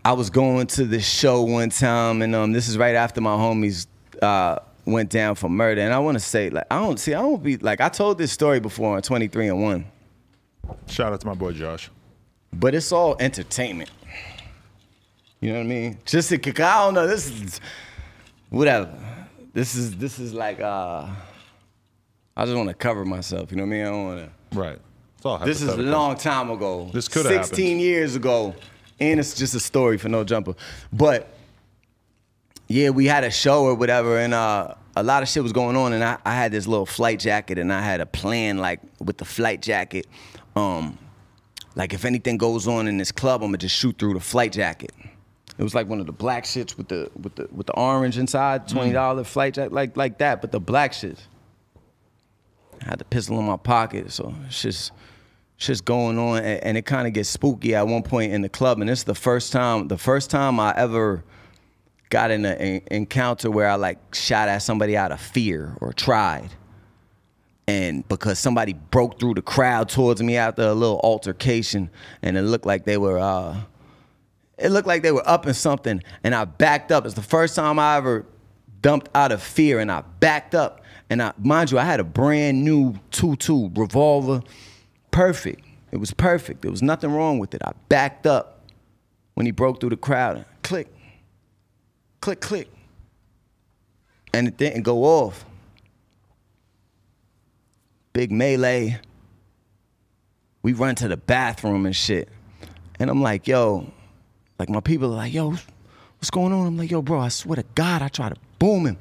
[0.04, 3.36] I was going to this show one time, and um, this is right after my
[3.36, 3.86] homies
[4.22, 5.80] uh, went down for murder.
[5.80, 8.18] And I want to say, like, I don't see, I don't be like, I told
[8.18, 9.84] this story before on 23 and One,
[10.86, 11.90] Shout out to my boy Josh.
[12.52, 13.90] but it's all entertainment.
[15.40, 15.98] You know what I mean?
[16.06, 17.06] Just to, kick- I don't know.
[17.06, 17.60] This is
[18.48, 18.96] whatever.
[19.52, 21.08] This is this is like, uh,
[22.36, 23.50] I just want to cover myself.
[23.50, 23.86] You know what I mean?
[23.86, 24.58] I don't want to.
[24.58, 24.78] Right.
[25.16, 26.90] It's all This is a long time ago.
[26.92, 27.80] This coulda 16 happened.
[27.80, 28.54] years ago.
[29.00, 30.54] And it's just a story for no jumper.
[30.92, 31.28] But
[32.68, 35.76] yeah, we had a show or whatever, and uh, a lot of shit was going
[35.76, 38.80] on, and I, I had this little flight jacket, and I had a plan like
[38.98, 40.06] with the flight jacket.
[40.56, 40.98] Um,
[41.74, 44.52] like if anything goes on in this club, I'm gonna just shoot through the flight
[44.52, 44.92] jacket.
[45.58, 48.18] It was like one of the black shits with the with the with the orange
[48.18, 51.18] inside, twenty dollar flight jacket, like like that, but the black shit.
[52.82, 54.62] I had the pistol in my pocket, so it's
[55.58, 58.48] just going on, and, and it kind of gets spooky at one point in the
[58.48, 61.24] club, and is the first time, the first time I ever
[62.10, 66.50] got in an encounter where I like shot at somebody out of fear or tried,
[67.66, 71.90] and because somebody broke through the crowd towards me after a little altercation,
[72.22, 73.18] and it looked like they were.
[73.18, 73.62] uh
[74.58, 77.04] It looked like they were up in something, and I backed up.
[77.04, 78.24] It's the first time I ever
[78.80, 80.80] dumped out of fear, and I backed up.
[81.08, 84.42] And I, mind you, I had a brand new 2-2 revolver,
[85.10, 85.64] perfect.
[85.92, 86.62] It was perfect.
[86.62, 87.62] There was nothing wrong with it.
[87.64, 88.64] I backed up
[89.34, 90.44] when he broke through the crowd.
[90.62, 90.88] Click,
[92.20, 92.68] click, click,
[94.34, 95.44] and it didn't go off.
[98.12, 98.98] Big melee.
[100.62, 102.28] We run to the bathroom and shit.
[102.98, 103.92] And I'm like, yo,
[104.58, 106.66] like my people are like, yo, what's going on?
[106.66, 108.98] I'm like, yo, bro, I swear to God, I try to boom him.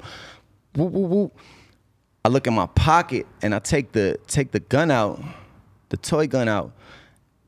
[0.76, 1.30] Woo, woo, woo.
[2.26, 5.22] I look in my pocket and I take the take the gun out,
[5.90, 6.72] the toy gun out,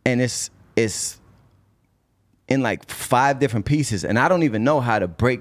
[0.06, 1.20] and it's it's
[2.46, 5.40] in like five different pieces, and I don't even know how to break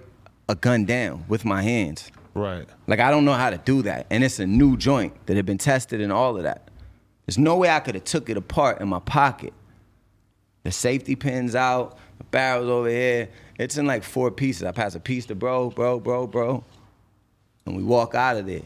[0.49, 2.11] a gun down with my hands.
[2.33, 2.67] Right.
[2.87, 5.45] Like I don't know how to do that, and it's a new joint that had
[5.45, 6.71] been tested and all of that.
[7.27, 9.53] There's no way I could have took it apart in my pocket.
[10.63, 13.29] The safety pins out, the barrel's over here.
[13.59, 14.63] It's in like four pieces.
[14.63, 16.63] I pass a piece to bro, bro, bro, bro,
[17.67, 18.63] and we walk out of there.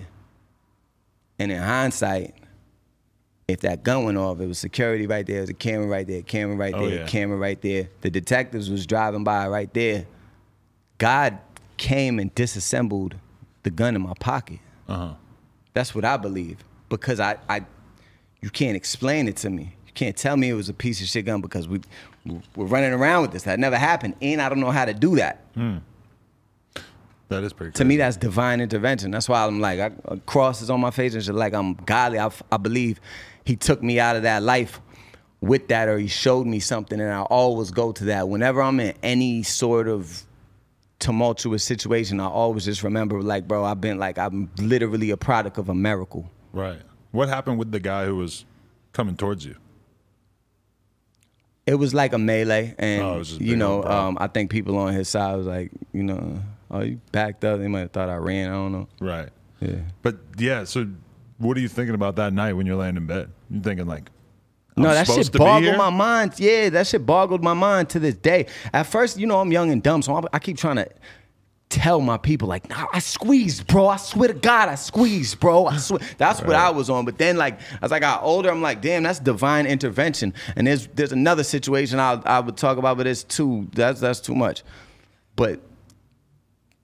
[1.42, 2.36] And in hindsight,
[3.48, 6.06] if that gun went off, it was security right there, it was a camera right
[6.08, 7.08] there, camera right Oh, there, yeah.
[7.08, 7.90] camera right there.
[8.02, 10.06] The detectives was driving by right there.
[11.00, 11.40] God
[11.78, 13.16] came and disassembled
[13.64, 14.60] the gun in my pocket.
[14.88, 15.14] Uh huh.
[15.74, 17.66] That's what I believe because I, I,
[18.42, 19.74] you can't explain it to me.
[19.88, 21.82] You can't tell me it was a piece of shit gun because we,
[22.56, 23.44] we're running around with this.
[23.44, 25.44] That never happened, and I don't know how to do that.
[27.32, 27.72] That is pretty.
[27.74, 29.10] To me, that's divine intervention.
[29.10, 32.20] That's why I'm like, I, uh, crosses on my face and just Like I'm godly.
[32.20, 33.00] I, I believe
[33.46, 34.82] He took me out of that life
[35.40, 38.28] with that, or He showed me something, and I always go to that.
[38.28, 40.24] Whenever I'm in any sort of
[41.00, 45.58] tumultuous situation, I always just remember, like, bro, I've been like, I'm literally a product
[45.58, 46.30] of a miracle.
[46.52, 46.82] right.
[47.12, 48.46] What happened with the guy who was
[48.94, 49.56] coming towards you?
[51.66, 54.50] It was like a melee, and Oh, it was just you know, um, I think
[54.50, 56.42] people on his side was like, you know,
[56.72, 57.60] oh, you backed up.
[57.60, 58.50] They might have thought I ran.
[58.50, 58.88] I don't know.
[59.00, 59.30] Right.
[59.60, 59.82] Yeah.
[60.02, 60.88] But yeah, so
[61.38, 63.32] what are you thinking about that night when you're laying in bed?
[63.50, 64.10] You're thinking like,
[64.76, 66.34] No, I'm that supposed shit boggled my mind.
[66.38, 68.48] Yeah, that shit boggled my mind to this day.
[68.74, 70.90] At first, you know, I'm young and dumb, so I, I keep trying to
[71.70, 73.88] tell my people, like, nah, I squeezed, bro.
[73.88, 75.68] I swear to God, I squeezed, bro.
[75.68, 76.02] I swear.
[76.18, 77.06] That's what I was on.
[77.06, 80.34] But then, like, as I got older, I'm like, damn, that's divine intervention.
[80.56, 84.20] And there's there's another situation I I would talk about, but it's too that's that's
[84.20, 84.64] too much.
[85.36, 85.62] But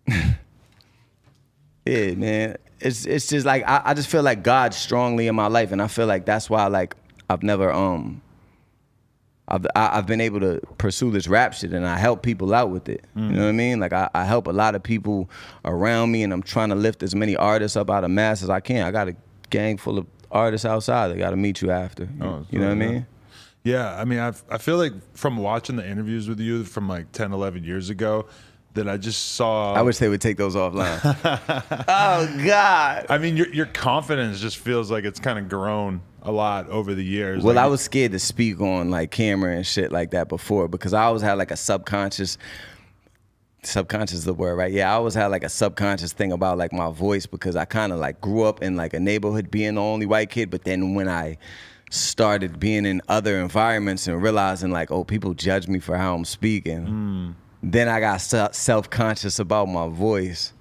[1.85, 2.57] yeah, man.
[2.79, 5.81] It's it's just like I, I just feel like God's strongly in my life, and
[5.81, 6.95] I feel like that's why like
[7.29, 8.21] I've never um
[9.47, 12.69] I've I, I've been able to pursue this rap shit, and I help people out
[12.69, 13.05] with it.
[13.15, 13.79] You know what I mean?
[13.79, 15.29] Like I, I help a lot of people
[15.65, 18.49] around me, and I'm trying to lift as many artists up out of mass as
[18.49, 18.85] I can.
[18.85, 19.15] I got a
[19.49, 21.07] gang full of artists outside.
[21.07, 22.07] They got to meet you after.
[22.21, 23.07] Oh, you know what I mean?
[23.63, 27.11] Yeah, I mean, I I feel like from watching the interviews with you from like
[27.11, 28.27] 10, 11 years ago,
[28.77, 29.73] that I just saw.
[29.73, 30.99] I wish they would take those offline.
[31.87, 33.05] oh God.
[33.09, 36.95] I mean, your your confidence just feels like it's kind of grown a lot over
[36.95, 37.43] the years.
[37.43, 40.67] Well, Like, I was scared to speak on like camera and shit like that before
[40.67, 42.37] because I always had like a subconscious
[43.63, 44.71] subconscious is the word, right?
[44.71, 47.91] Yeah, I always had like a subconscious thing about like my voice because I kind
[47.91, 50.93] of like grew up in like a neighborhood being the only white kid, but then
[50.93, 51.37] when I
[51.89, 56.25] started being in other environments and realizing like, oh, people judge me for how I'm
[56.25, 57.31] speaking, hmm.
[57.71, 58.17] Then I got
[58.55, 60.53] self conscious about my voice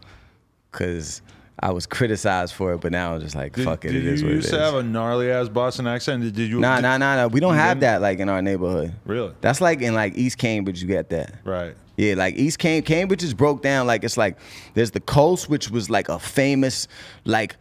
[0.71, 1.23] because
[1.59, 4.21] I was criticized for it, but now I'm just like, Did, fuck it, it is
[4.21, 4.53] you what it used is.
[4.53, 6.23] to have a gnarly ass Boston accent?
[6.35, 6.61] Did, you?
[6.61, 7.27] Nah, did- nah, nah, nah.
[7.29, 7.81] We don't have didn't?
[7.83, 8.92] that like in our neighborhood.
[9.07, 9.33] Really?
[9.40, 11.35] That's like in like East Cambridge, you get that.
[11.45, 11.75] Right.
[11.97, 14.37] Yeah, like East Cam- Cambridge is broke down like it's like
[14.75, 16.88] there's the coast, which was like a famous
[17.25, 17.57] like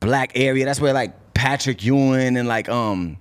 [0.00, 0.64] black area.
[0.64, 3.16] That's where like Patrick Ewing and like um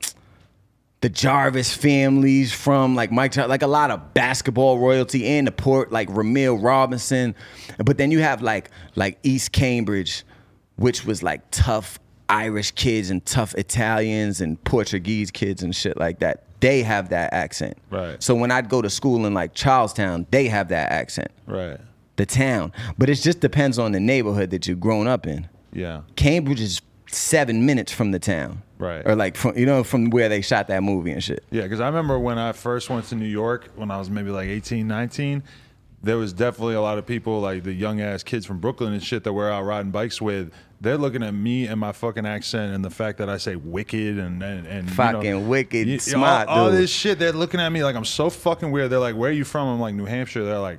[1.02, 5.52] the Jarvis families from like Mike Jar- like a lot of basketball royalty in the
[5.52, 7.36] port like Rumeal Robinson.
[7.84, 10.24] But then you have like like East Cambridge,
[10.76, 16.20] which was like tough Irish kids and tough Italians and Portuguese kids and shit like
[16.20, 16.44] that.
[16.60, 17.78] They have that accent.
[17.92, 18.22] Right.
[18.22, 21.30] So when I'd go to school in like Charlestown, they have that accent.
[21.46, 21.80] Right.
[22.16, 22.74] The town.
[22.98, 25.48] But it just depends on the neighborhood that you've grown up in.
[25.72, 26.02] Yeah.
[26.16, 26.82] Cambridge is
[27.12, 28.64] seven minutes from the town.
[28.80, 29.02] Right.
[29.06, 31.44] Or like from you know, from where they shot that movie and shit.
[31.50, 34.30] Yeah, because I remember when I first went to New York when I was maybe
[34.30, 35.44] like 18, 19,
[36.04, 39.04] there was definitely a lot of people, like the young ass kids from Brooklyn and
[39.04, 40.54] shit that we're out riding bikes with.
[40.80, 44.20] They're looking at me and my fucking accent and the fact that I say wicked
[44.20, 47.18] and and, and you know, Fucking wicked, you- smart all, all this shit.
[47.18, 48.92] They're looking at me like I'm so fucking weird.
[48.92, 50.78] They're like, "Where are you from?" I'm like, "New Hampshire." They're like,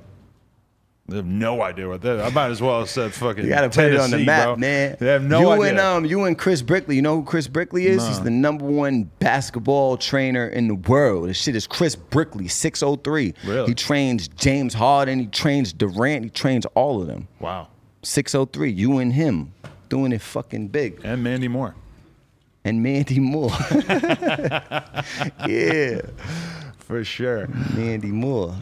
[1.09, 2.19] They have no idea what that.
[2.21, 3.43] I might as well have said fucking.
[3.43, 4.55] You gotta put it on the map, bro.
[4.55, 4.97] man.
[4.99, 5.69] They have no you idea.
[5.71, 6.95] and um, you and Chris Brickley.
[6.95, 8.05] You know who Chris Brickley is?
[8.07, 11.29] He's the number one basketball trainer in the world.
[11.29, 13.33] This shit is Chris Brickley, six oh three.
[13.45, 13.67] Really?
[13.67, 15.19] He trains James Harden.
[15.19, 16.23] He trains Durant.
[16.23, 17.27] He trains all of them.
[17.39, 17.67] wow.
[18.03, 18.71] Six oh three.
[18.71, 19.53] You and him
[19.89, 21.01] doing it fucking big.
[21.03, 21.75] And Mandy Moore.
[22.63, 23.49] And Mandy Moore.
[25.47, 26.01] yeah,
[26.77, 27.47] For sure.
[27.75, 28.55] Mandy Moore.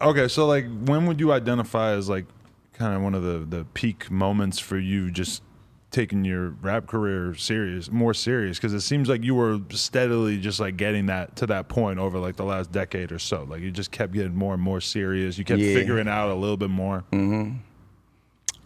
[0.00, 2.26] Okay, so like, when would you identify as like
[2.72, 5.42] kind of one of the the peak moments for you just
[5.90, 8.58] taking your rap career serious, more serious?
[8.58, 12.18] Because it seems like you were steadily just like getting that to that point over
[12.18, 13.44] like the last decade or so.
[13.48, 15.36] Like you just kept getting more and more serious.
[15.38, 15.74] You kept Yeah.
[15.74, 17.04] figuring out a little bit more.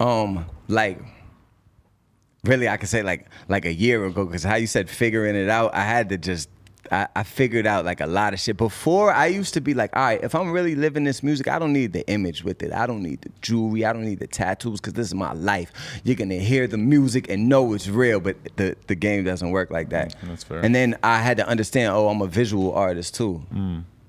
[0.00, 0.98] um like
[2.44, 5.48] really i could say like like a year ago because how you said figuring it
[5.48, 6.48] out i had to just
[6.90, 8.56] I, I figured out like a lot of shit.
[8.56, 11.58] Before i used to be like all right if i'm really living this music i
[11.58, 12.72] don't need the image with it.
[12.72, 13.84] I don't need the jewelry.
[13.84, 15.72] I don't need the tattoos because this is my life.
[16.04, 18.20] You're gonna hear the music and know it's real.
[18.20, 20.14] But the, the game doesn't work like that.
[20.22, 20.60] That's fair.
[20.60, 23.42] and then i had to understand oh i'm a visual artist too.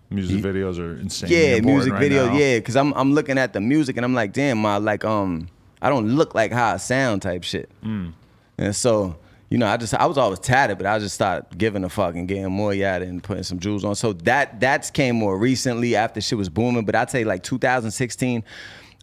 [0.10, 1.30] Music videos are insane.
[1.32, 4.60] yeah, music video, yeah, because I'm I'm looking at the music and I'm like, damn,
[4.60, 5.48] my like um,
[5.82, 7.70] I don't look like how I sound type shit.
[7.84, 8.14] Mm.
[8.60, 9.16] And so,
[9.54, 12.16] you know, I just I was always tatted, but I just started giving a fuck
[12.16, 13.94] and getting more yada and putting some jewels on.
[13.94, 16.86] So that that's came more recently after shit was booming.
[16.86, 18.44] But I'd say like 2016.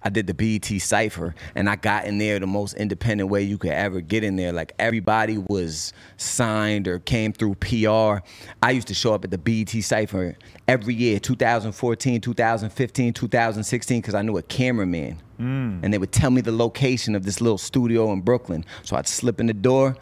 [0.03, 3.59] I did the BET Cypher and I got in there the most independent way you
[3.59, 4.51] could ever get in there.
[4.51, 8.25] Like everybody was signed or came through PR.
[8.63, 10.37] I used to show up at the BET Cypher
[10.67, 15.21] every year 2014, 2015, 2016 because I knew a cameraman.
[15.39, 15.85] Mm.
[15.85, 18.65] And they would tell me the location of this little studio in Brooklyn.
[18.83, 19.97] So I'd slip in the door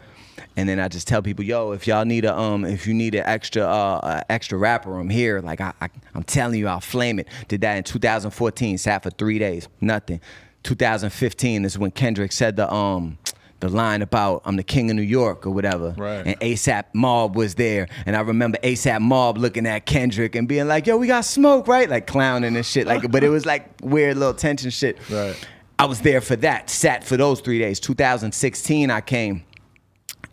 [0.55, 3.15] and then I just tell people, yo, if y'all need a um, if you need
[3.15, 5.41] an extra uh, uh extra rapper, I'm here.
[5.41, 7.27] Like I, I, I'm telling you, I'll flame it.
[7.47, 8.77] Did that in 2014.
[8.77, 10.21] Sat for three days, nothing.
[10.63, 13.17] 2015 is when Kendrick said the um,
[13.59, 15.93] the line about I'm the king of New York or whatever.
[15.97, 16.25] Right.
[16.25, 20.67] And ASAP Mob was there, and I remember ASAP Mob looking at Kendrick and being
[20.67, 21.89] like, yo, we got smoke, right?
[21.89, 22.87] Like clowning and shit.
[22.87, 24.97] Like, but it was like weird little tension shit.
[25.09, 25.35] Right.
[25.77, 26.69] I was there for that.
[26.69, 27.79] Sat for those three days.
[27.79, 29.43] 2016, I came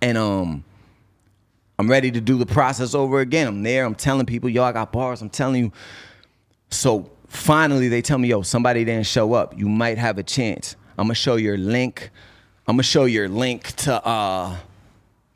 [0.02, 0.64] and um
[1.78, 3.46] I'm ready to do the process over again.
[3.46, 5.72] I'm there, I'm telling people, yo, I got bars, I'm telling you.
[6.70, 9.58] So finally they tell me, yo, somebody didn't show up.
[9.58, 10.76] You might have a chance.
[10.98, 12.10] I'm gonna show your link.
[12.66, 14.56] I'm gonna show your link to uh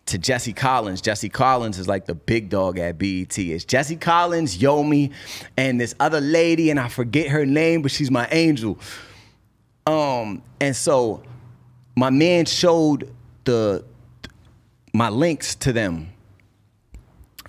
[0.07, 1.01] to Jesse Collins.
[1.01, 3.39] Jesse Collins is like the big dog at BET.
[3.39, 5.13] It's Jesse Collins, Yomi,
[5.57, 8.79] and this other lady, and I forget her name, but she's my angel.
[9.87, 11.23] Um, and so
[11.97, 13.85] my man showed the
[14.93, 16.13] my links to them.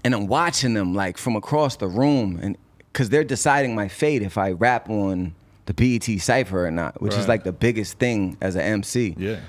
[0.03, 2.57] And I'm watching them like from across the room and
[2.93, 7.13] cuz they're deciding my fate if I rap on the BET cipher or not, which
[7.13, 9.15] is like the biggest thing as an MC.
[9.17, 9.39] Yeah.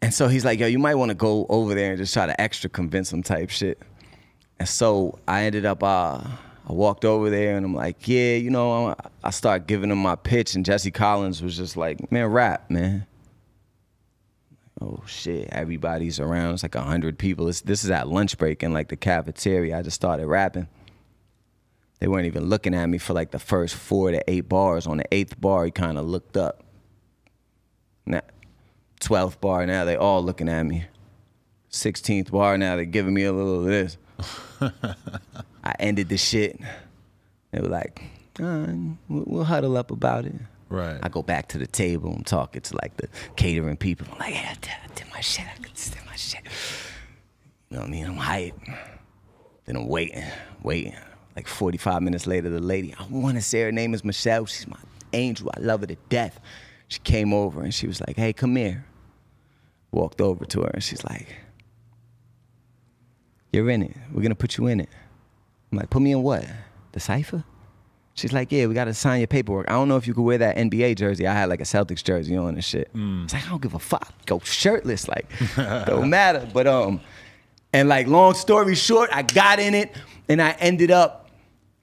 [0.00, 2.26] And so he's like, yo, you might want to go over there and just try
[2.26, 3.80] to extra convince him type shit.
[4.58, 6.20] And so I ended up, uh,
[6.68, 10.16] I walked over there and I'm like, yeah, you know, I start giving him my
[10.16, 13.06] pitch and Jesse Collins was just like, man, rap, man.
[14.82, 16.54] Oh shit, everybody's around.
[16.54, 17.46] It's like a hundred people.
[17.46, 19.78] It's, this is at lunch break in like the cafeteria.
[19.78, 20.66] I just started rapping.
[22.00, 24.88] They weren't even looking at me for like the first four to eight bars.
[24.88, 26.64] On the eighth bar, he kind of looked up.
[28.04, 28.22] Now,
[29.00, 30.86] 12th bar, now they all looking at me.
[31.70, 33.96] 16th bar, now they giving me a little of this.
[35.62, 36.58] I ended the shit.
[37.52, 38.02] They were like,
[38.42, 38.66] uh,
[39.08, 40.34] we'll huddle up about it.
[40.72, 40.98] Right.
[41.02, 42.14] I go back to the table.
[42.16, 43.06] I'm talking to like the
[43.36, 44.06] catering people.
[44.10, 45.44] I'm like, yeah, I did, I did my shit.
[45.44, 46.40] I did my shit.
[47.68, 48.06] You know what I mean?
[48.06, 48.58] I'm hype.
[49.66, 50.24] Then I'm waiting,
[50.62, 50.96] waiting.
[51.36, 54.46] Like 45 minutes later, the lady, I want to say her name is Michelle.
[54.46, 54.78] She's my
[55.12, 55.50] angel.
[55.54, 56.40] I love her to death.
[56.88, 58.86] She came over and she was like, hey, come here.
[59.90, 61.36] Walked over to her and she's like,
[63.52, 63.94] you're in it.
[64.10, 64.88] We're going to put you in it.
[65.70, 66.46] I'm like, put me in what?
[66.92, 67.44] The cipher?
[68.14, 69.70] She's like, yeah, we got to sign your paperwork.
[69.70, 71.26] I don't know if you could wear that NBA jersey.
[71.26, 72.90] I had like a Celtics jersey on and shit.
[72.94, 74.12] It's like, I don't give a fuck.
[74.26, 75.08] Go shirtless.
[75.08, 76.46] Like, don't matter.
[76.52, 77.00] But, um,
[77.72, 79.96] and like, long story short, I got in it
[80.28, 81.30] and I ended up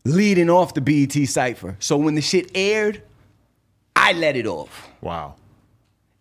[0.05, 1.75] leading off the BET cipher.
[1.79, 3.01] So when the shit aired,
[3.95, 4.87] I let it off.
[5.01, 5.35] Wow.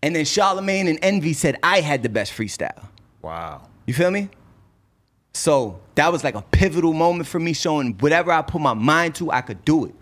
[0.02, 2.86] And then Charlemagne and Envy said I had the best freestyle.
[3.20, 3.68] Wow.
[3.86, 4.30] You feel me?
[5.34, 9.14] So that was like a pivotal moment for me, showing whatever I put my mind
[9.16, 9.94] to, I could do it.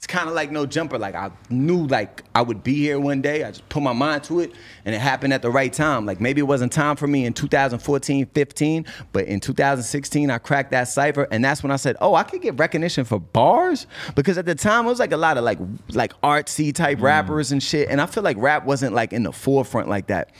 [0.00, 0.98] It's kind of like no jumper.
[0.98, 3.44] Like I knew like I would be here one day.
[3.44, 4.50] I just put my mind to it
[4.86, 6.06] and it happened at the right time.
[6.06, 10.70] Like maybe it wasn't time for me in 2014, 15, but in 2016 I cracked
[10.70, 14.38] that cipher and that's when I said, "Oh, I could get recognition for bars?" Because
[14.38, 15.58] at the time it was like a lot of like
[15.90, 17.02] like artsy type mm.
[17.02, 20.30] rappers and shit and I feel like rap wasn't like in the forefront like that.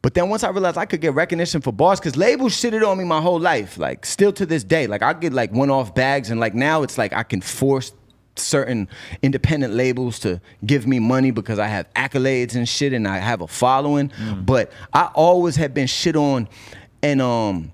[0.00, 2.98] But then once I realized I could get recognition for bars, because labels shitted on
[2.98, 4.88] me my whole life, like still to this day.
[4.88, 7.92] Like I get like one-off bags, and like now it's like I can force
[8.36, 8.88] certain
[9.22, 13.40] independent labels to give me money because I have accolades and shit and I have
[13.40, 14.10] a following.
[14.44, 16.48] But I always have been shit on
[17.02, 17.72] and um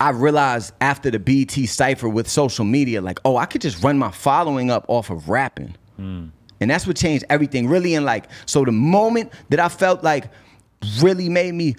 [0.00, 3.96] I realized after the BET cipher with social media, like, oh, I could just run
[3.96, 5.76] my following up off of rapping.
[6.60, 7.68] And that's what changed everything.
[7.68, 10.30] Really, and like, so the moment that I felt like
[11.00, 11.76] really made me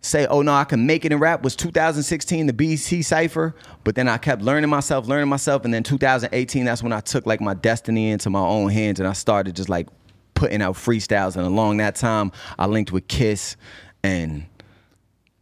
[0.00, 3.54] say, oh no, I can make it in rap was 2016, the BET cipher.
[3.84, 5.64] But then I kept learning myself, learning myself.
[5.64, 9.08] And then 2018, that's when I took like my destiny into my own hands and
[9.08, 9.88] I started just like
[10.34, 11.36] putting out freestyles.
[11.36, 13.56] And along that time, I linked with Kiss
[14.02, 14.46] and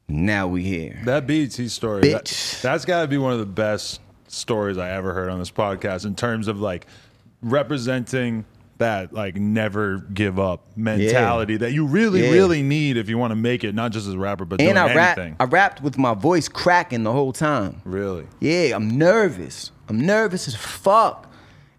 [0.08, 1.00] now we here.
[1.04, 2.60] That BET story, that, Bitch.
[2.62, 6.04] that's got to be one of the best stories I ever heard on this podcast
[6.04, 6.86] in terms of like
[7.42, 8.44] representing
[8.78, 12.30] that like never give up mentality that you really Yeah.
[12.32, 14.66] really need if you want to make it not just as a rapper but And
[14.74, 15.36] doing I rap, anything.
[15.40, 17.82] I rapped with my voice cracking the whole time.
[17.84, 18.26] really.
[18.40, 19.72] Yeah, I'm nervous.
[19.88, 21.26] I'm nervous as fuck.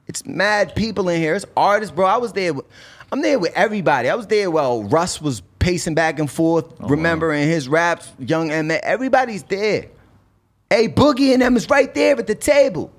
[0.08, 1.36] It's mad people in here.
[1.36, 2.06] It's artists, bro.
[2.08, 2.54] I was there.
[2.54, 2.66] With,
[3.12, 4.10] I'm there with everybody.
[4.10, 8.12] I was there while Russ was pacing back and forth, oh, remembering his raps.
[8.20, 8.72] Young M.
[8.72, 9.86] Everybody's there.
[10.72, 12.92] A Boogie and them is right there at the table.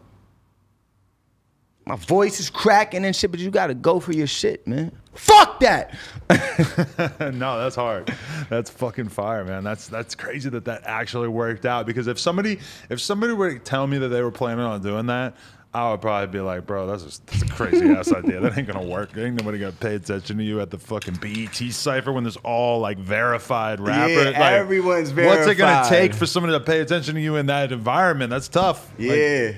[1.90, 4.92] My voice is cracking and shit, but you gotta go for your shit, man.
[5.14, 5.92] Fuck that.
[7.34, 8.14] no, that's hard.
[8.48, 9.64] That's fucking fire, man.
[9.64, 11.86] That's that's crazy that that actually worked out.
[11.86, 12.60] Because if somebody
[12.90, 15.36] if somebody were to tell me that they were planning on doing that,
[15.74, 18.38] I would probably be like, bro, that's, just, that's a crazy ass idea.
[18.38, 19.16] That ain't gonna work.
[19.16, 22.78] Ain't nobody gonna pay attention to you at the fucking BET cipher when there's all
[22.78, 24.26] like verified rappers.
[24.26, 25.38] like, everyone's verified.
[25.38, 28.30] What's it gonna take for somebody to pay attention to you in that environment?
[28.30, 28.88] That's tough.
[28.96, 29.52] Like, Yeah.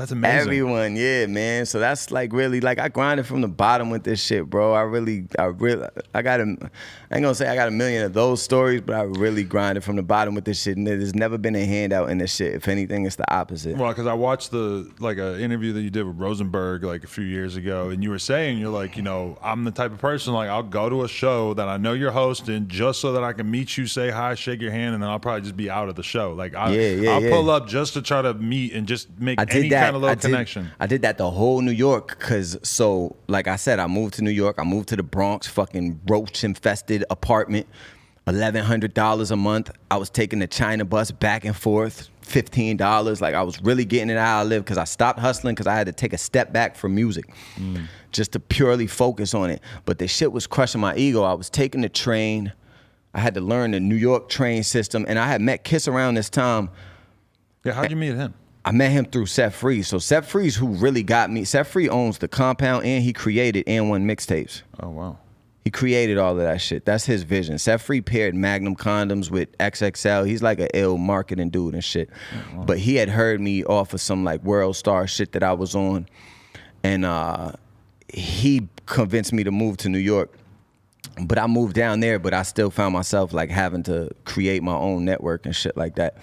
[0.00, 0.40] That's amazing.
[0.40, 1.66] Everyone, yeah, man.
[1.66, 4.72] So that's like really like I grinded from the bottom with this shit, bro.
[4.72, 8.04] I really, I really, I got a, I ain't gonna say I got a million
[8.04, 11.14] of those stories, but I really grinded from the bottom with this shit, and there's
[11.14, 12.54] never been a handout in this shit.
[12.54, 13.76] If anything, it's the opposite.
[13.76, 17.08] Well, because I watched the like an interview that you did with Rosenberg like a
[17.08, 19.98] few years ago, and you were saying you're like, you know, I'm the type of
[19.98, 23.22] person like I'll go to a show that I know you're hosting just so that
[23.22, 25.68] I can meet you, say hi, shake your hand, and then I'll probably just be
[25.68, 26.32] out of the show.
[26.32, 27.30] Like I, Yeah, yeah, I'll yeah.
[27.30, 29.89] pull up just to try to meet and just make I did any that.
[29.92, 30.72] Kind of I did.
[30.80, 34.22] I did that the whole New York because so like I said, I moved to
[34.22, 34.56] New York.
[34.58, 37.66] I moved to the Bronx, fucking roach infested apartment,
[38.26, 39.70] eleven hundred dollars a month.
[39.90, 43.20] I was taking the China bus back and forth, fifteen dollars.
[43.20, 45.74] Like I was really getting it how I live because I stopped hustling because I
[45.74, 47.86] had to take a step back from music, mm.
[48.12, 49.60] just to purely focus on it.
[49.84, 51.22] But the shit was crushing my ego.
[51.22, 52.52] I was taking the train.
[53.12, 56.14] I had to learn the New York train system, and I had met Kiss around
[56.14, 56.70] this time.
[57.64, 58.34] Yeah, how'd you meet him?
[58.64, 59.82] I met him through Set Free.
[59.82, 63.66] So Set Free, who really got me, Set Free owns the compound and he created
[63.66, 64.62] AND1 mixtapes.
[64.80, 65.18] Oh wow.
[65.64, 66.86] He created all of that shit.
[66.86, 67.58] That's his vision.
[67.58, 70.26] Set Free paired Magnum condoms with XXL.
[70.26, 72.08] He's like an ill marketing dude and shit.
[72.64, 75.74] But he had heard me off of some like World Star shit that I was
[75.74, 76.08] on.
[76.82, 77.52] And uh,
[78.12, 80.32] he convinced me to move to New York.
[81.22, 84.74] But I moved down there, but I still found myself like having to create my
[84.74, 86.16] own network and shit like that.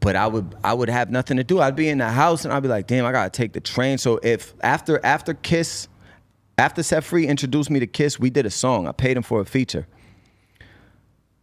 [0.00, 1.60] But I would I would have nothing to do.
[1.60, 3.96] I'd be in the house and I'd be like, damn, I gotta take the train.
[3.98, 5.88] So if after after Kiss,
[6.58, 8.86] after Set Free introduced me to Kiss, we did a song.
[8.86, 9.86] I paid him for a feature.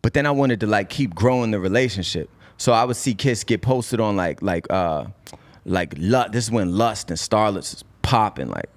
[0.04, 2.30] But then I wanted to like keep growing the relationship.
[2.58, 5.06] So I would see Kiss get posted on like like uh
[5.66, 8.70] like Lu- this is when Lust and Starlets is popping like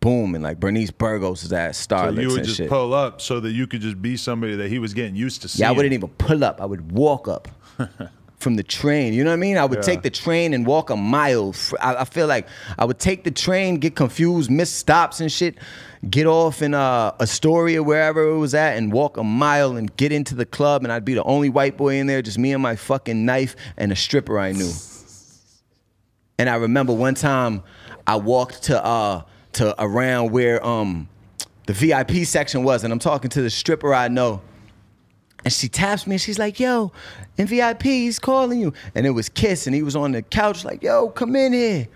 [0.00, 2.68] booming like Bernice Burgos is at So Starlets you would and just shit.
[2.68, 5.48] pull up so that you could just be somebody that he was getting used to
[5.48, 5.64] seeing.
[5.64, 6.60] Yeah, I wouldn't even pull up.
[6.60, 7.46] I would walk up
[8.42, 9.14] from the train.
[9.14, 9.56] You know what I mean?
[9.56, 9.82] I would Yeah.
[9.82, 11.54] take the train and walk a mile.
[11.80, 12.46] I feel like
[12.78, 15.54] I would take the train, get confused, miss stops and shit,
[16.10, 20.10] get off in uh, Astoria, wherever it was at, and walk a mile and get
[20.12, 20.82] into the club.
[20.82, 23.54] And I'd be the only white boy in there, just me and my fucking knife
[23.76, 24.72] and a stripper I knew.
[26.38, 27.62] And I remember one time
[28.06, 29.22] I walked to uh
[29.52, 31.08] to around where um
[31.66, 34.40] the VIP section was, and I'm talking to the stripper I know.
[35.44, 36.92] And she taps me and she's like, yo,
[37.36, 38.72] in VIP, he's calling you.
[38.94, 41.88] And it was Kiss, and he was on the couch, like, yo, come in here.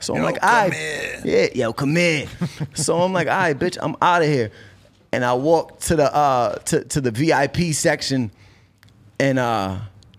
[0.00, 0.72] So I'm Yo, like, all right.
[0.74, 1.20] in.
[1.24, 2.28] Yeah, yo, come in.
[2.74, 4.50] so I'm like, all right, bitch, I'm out of here.
[5.12, 8.30] And I walked to the uh to, to the VIP section
[9.18, 9.78] and uh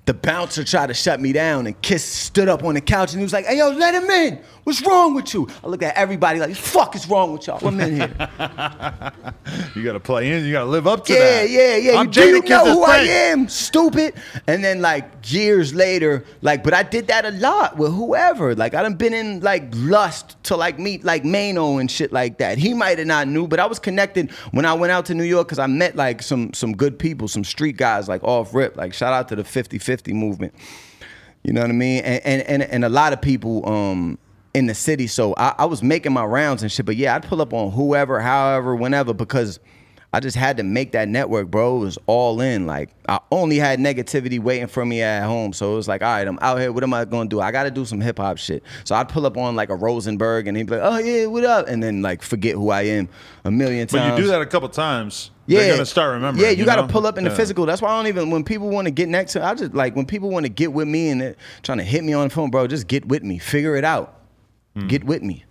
[0.10, 3.20] the bouncer tried to shut me down, and Kiss stood up on the couch and
[3.20, 4.39] he was like, "Hey yo, let him in.
[4.64, 7.64] What's wrong with you?" I looked at everybody like, "Fuck is wrong with y'all?
[7.64, 9.14] I'm in here."
[9.76, 10.45] You got to play in.
[10.45, 11.49] You got to live up to yeah, that.
[11.49, 11.99] yeah, yeah.
[11.99, 13.47] I'm you Jada know who I am?
[13.47, 14.16] Stupid.
[14.47, 18.55] And then like years later, like, but I did that a lot with whoever.
[18.55, 22.39] Like I done been in like lust to like meet like Mano and shit like
[22.39, 22.57] that.
[22.57, 25.24] He might have not knew, but I was connected when I went out to New
[25.24, 28.76] York because I met like some some good people, some street guys like off rip.
[28.76, 29.43] Like shout out to the
[30.03, 30.53] 50-50 movement.
[31.43, 32.03] You know what I mean?
[32.03, 34.17] And and and, and a lot of people um
[34.53, 35.07] in the city.
[35.07, 36.85] So I, I was making my rounds and shit.
[36.85, 39.59] But yeah, I'd pull up on whoever, however, whenever, because
[40.12, 41.78] I just had to make that network, bro.
[41.78, 42.66] It was all in.
[42.66, 45.53] Like I only had negativity waiting for me at home.
[45.53, 46.72] So it was like, all right, I'm out here.
[46.72, 47.39] What am I gonna do?
[47.39, 48.64] I gotta do some hip hop shit.
[48.86, 51.43] So I'd pull up on like a Rosenberg and he'd be like, oh yeah, what
[51.43, 51.68] up?
[51.68, 53.07] And then like forget who I am
[53.45, 54.10] a million times.
[54.12, 55.30] But you do that a couple times.
[55.45, 56.43] Yeah, They're gonna start remembering.
[56.43, 56.88] Yeah, you, got to know?
[56.88, 57.36] pull up in the Yeah.
[57.36, 57.66] physical.
[57.68, 58.32] That's why I don't even.
[58.32, 60.74] When people want to get next to, I just like when people want to get
[60.74, 62.66] with me and they're trying to hit me on the phone, bro.
[62.68, 64.16] Just get with me, figure it out,
[64.76, 64.88] Hmm.
[64.88, 65.45] get with me.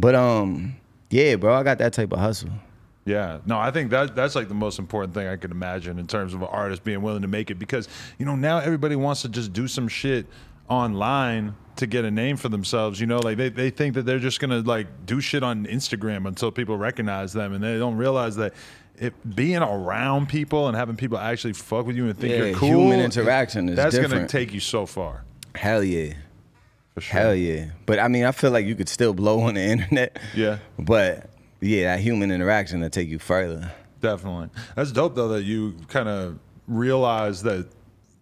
[0.00, 0.76] But um,
[1.10, 2.50] yeah, bro, I got that type of hustle.
[3.10, 6.06] Yeah, no, I think that that's like the most important thing I could imagine in
[6.06, 7.88] terms of an artist being willing to make it because
[8.18, 10.26] you know now everybody wants to just do some shit
[10.68, 13.00] online to get a name for themselves.
[13.00, 16.26] You know, like they, they think that they're just gonna like do shit on Instagram
[16.26, 18.54] until people recognize them, and they don't realize that
[18.96, 22.54] if being around people and having people actually fuck with you and think Yeah, you're
[22.54, 25.24] cool, human interaction is that's gonna take you so far.
[25.54, 26.14] Hell yeah,
[26.94, 27.20] For sure.
[27.20, 27.70] hell yeah.
[27.86, 30.18] But I mean, I feel like you could still blow on the internet.
[30.34, 30.58] Yeah.
[30.78, 31.29] But
[31.60, 33.72] yeah, that human interaction will take you further.
[34.00, 34.48] Definitely.
[34.76, 37.68] That's dope though that you kind of realized that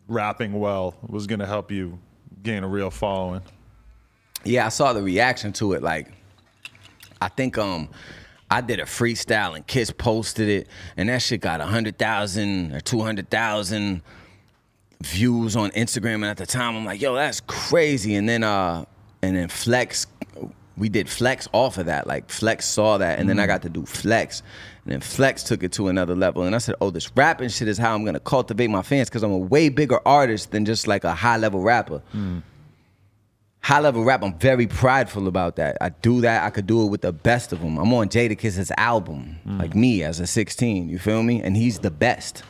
[0.09, 1.99] rapping well was going to help you
[2.43, 3.43] gain a real following.
[4.45, 5.83] Yeah, I saw the reaction to it.
[5.83, 6.11] Like,
[7.21, 7.89] I think um,
[8.51, 12.81] I did a freestyle and Kiss posted it, and that shit got hundred thousand or
[12.81, 14.03] two hundred thousand
[15.03, 16.17] views on Instagram.
[16.17, 18.15] And at the time, I'm like, yo, that's crazy.
[18.15, 18.85] And then uh,
[19.23, 20.07] and then Flex,
[20.79, 22.07] we did Flex off of that.
[22.07, 23.49] Like Flex saw that, and then I mm-hmm.
[23.49, 24.43] got to do Flex.
[24.85, 26.43] And then Flex took it to another level.
[26.45, 29.23] And I said, oh, this rapping shit is how I'm gonna cultivate my fans because
[29.23, 32.43] I'm a way bigger artist than just like a high level rapper mm.
[33.61, 34.23] high level rap.
[34.23, 35.77] I'm very prideful about that.
[35.81, 36.45] I do that.
[36.45, 37.79] I could do it with the best of them.
[37.79, 39.59] I'm on Jadakiss's album, mm.
[39.59, 40.89] like me as a 16.
[40.89, 41.43] You feel me?
[41.43, 42.43] And he's the best.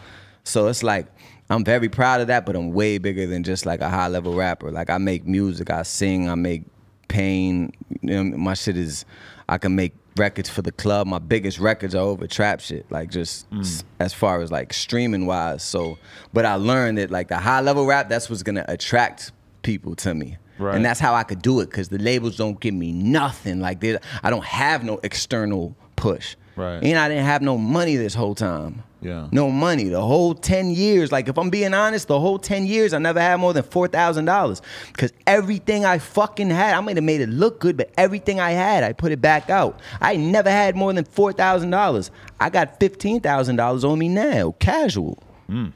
[0.44, 1.06] So it's like
[1.50, 4.34] I'm very proud of that, but I'm way bigger than just like a high level
[4.34, 4.70] rapper.
[4.70, 6.64] Like I make music, I sing, I make
[7.08, 7.72] pain.
[8.02, 9.04] You know, my shit is.
[9.50, 11.06] I can make records for the club.
[11.06, 13.84] My biggest records are over trap shit, like just s- mm.
[13.98, 15.62] as far as like streaming wise.
[15.62, 15.98] So,
[16.34, 19.32] but I learned that like the high level rap, that's what's gonna attract
[19.62, 20.36] people to me.
[20.58, 20.74] Right.
[20.74, 23.60] And that's how I could do it because the labels don't give me nothing.
[23.60, 23.82] Like
[24.22, 26.36] I don't have no external push.
[26.58, 26.82] Right.
[26.82, 28.82] And I didn't have no money this whole time.
[29.00, 29.28] Yeah.
[29.30, 29.84] No money.
[29.84, 31.12] The whole 10 years.
[31.12, 34.60] Like if I'm being honest, the whole 10 years I never had more than $4,000.
[34.92, 38.50] Because everything I fucking had, I might have made it look good, but everything I
[38.50, 39.80] had, I put it back out.
[40.00, 42.10] I never had more than $4,000.
[42.40, 45.22] I got $15,000 on me now, casual.
[45.46, 45.68] Hmm.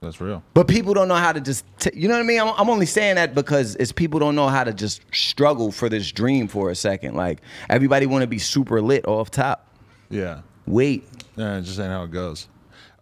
[0.00, 0.42] That's real.
[0.54, 2.40] But people don't know how to just, t- you know what I mean?
[2.40, 5.88] I'm, I'm only saying that because it's people don't know how to just struggle for
[5.90, 7.14] this dream for a second.
[7.16, 9.66] Like everybody want to be super lit off top.
[10.08, 10.40] Yeah.
[10.66, 12.48] Wait, Yeah, it just ain't how it goes.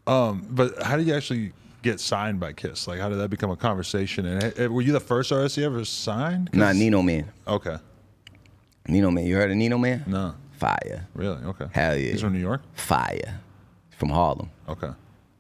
[0.07, 2.89] Um, but how did you actually get signed by Kiss?
[2.89, 4.27] Like, how did that become a conversation?
[4.27, 6.51] And uh, were you the first artist you ever signed?
[6.53, 7.31] not Nino Man.
[7.47, 7.77] Okay.
[8.89, 9.25] Nino Man.
[9.27, 10.03] You heard of Nino Man?
[10.07, 10.35] No.
[10.59, 11.07] Fire.
[11.15, 11.45] Really?
[11.45, 11.67] Okay.
[11.73, 12.11] Hell yeah.
[12.13, 12.63] He's from New York?
[12.75, 13.41] Fire.
[13.91, 14.51] From Harlem.
[14.69, 14.91] Okay.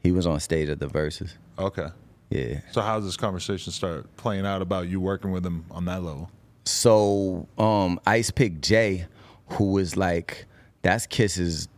[0.03, 1.33] He was on stage at the Verzuz.
[1.59, 1.89] Okay.
[2.31, 2.61] Yeah.
[2.73, 6.03] So how does this conversation start playing out about you working with him on that
[6.03, 6.31] level?
[6.65, 9.07] So um Ice Pick J,
[9.51, 10.47] who was like
[10.83, 11.69] that's Kiss's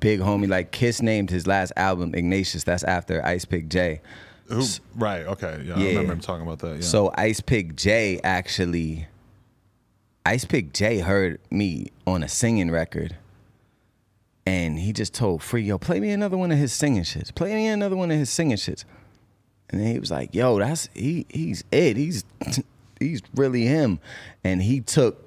[0.00, 0.48] big homie.
[0.48, 2.64] Like Kiss named his last album Ignatius.
[2.64, 4.00] That's after Ice Pick J.
[4.48, 4.64] Who?
[4.96, 5.26] Right.
[5.26, 5.62] Okay.
[5.64, 6.76] Yeah, I remember him talking about that.
[6.76, 6.80] Yeah.
[6.80, 9.06] So Ice Pick J actually
[10.26, 13.16] Ice Pick J heard me on a singing record.
[14.46, 17.32] And he just told Free, yo, play me another one of his singing shits.
[17.34, 18.84] Play me another one of his singing shits.
[19.70, 21.96] And then he was like, yo, that's he he's it.
[21.96, 22.24] He's
[23.00, 23.98] he's really him.
[24.44, 25.26] And he took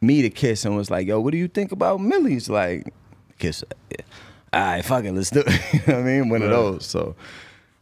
[0.00, 2.48] me to Kiss and was like, yo, what do you think about Millyz?
[2.48, 2.92] Like,
[3.38, 4.04] Kiss, yeah.
[4.52, 5.72] all right, fuck it, let's do it.
[5.72, 6.28] you know what I mean?
[6.28, 6.86] One of those.
[6.86, 7.16] So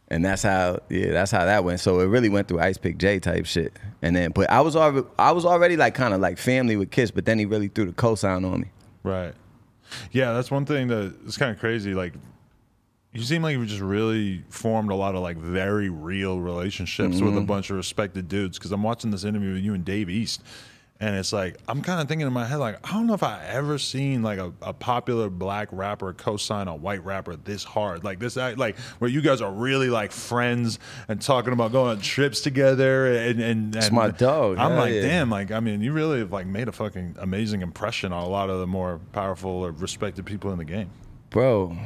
[0.09, 1.79] and that's how, yeah, that's how that went.
[1.79, 3.73] So it really went through Ice Pick J type shit.
[4.01, 6.91] And then, but I was already, I was already like kind of like family with
[6.91, 8.67] Kiss, but then he really threw the cosign on me.
[9.03, 9.33] Right.
[10.11, 11.93] Yeah, that's one thing that is kind of crazy.
[11.93, 12.13] Like,
[13.17, 17.33] you seem like you just really formed a lot of like very real relationships with
[17.33, 17.45] a mm-hmm.
[17.47, 18.59] bunch of respected dudes.
[18.59, 20.43] Because I'm watching this interview with you and Dave East,
[20.99, 23.23] And it's like I'm kind of thinking in my head, like I don't know if
[23.23, 28.03] I ever seen like a, a popular black rapper co-sign a white rapper this hard,
[28.03, 32.01] like this, like where you guys are really like friends and talking about going on
[32.01, 33.07] trips together.
[33.15, 34.59] And and, and my dog.
[34.59, 35.01] I'm Hell like, yeah.
[35.01, 38.29] damn, like I mean, you really have like made a fucking amazing impression on a
[38.29, 40.91] lot of the more powerful or respected people in the game.
[41.29, 41.77] Bro,